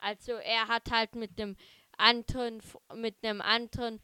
[0.00, 1.56] Also er hat halt mit dem
[1.96, 2.60] anderen,
[2.94, 4.00] mit einem anderen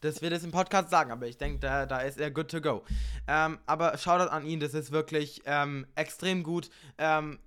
[0.00, 2.60] dass wir das im Podcast sagen, aber ich denke, da, da ist er good to
[2.60, 2.84] go.
[3.26, 6.70] Ähm, aber Shoutout an ihn, das ist wirklich ähm, extrem gut.
[6.98, 7.38] Ähm,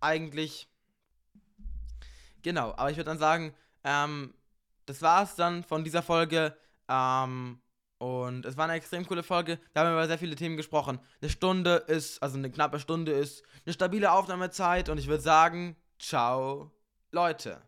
[0.00, 0.68] eigentlich.
[2.42, 3.54] Genau, aber ich würde dann sagen,
[3.84, 4.34] ähm,
[4.86, 6.56] das war's dann von dieser Folge.
[6.88, 7.60] Ähm,
[7.98, 9.58] und es war eine extrem coole Folge.
[9.74, 11.00] Da haben wir über sehr viele Themen gesprochen.
[11.20, 14.88] Eine Stunde ist, also eine knappe Stunde ist eine stabile Aufnahmezeit.
[14.88, 16.70] Und ich würde sagen, ciao,
[17.12, 17.58] Leute.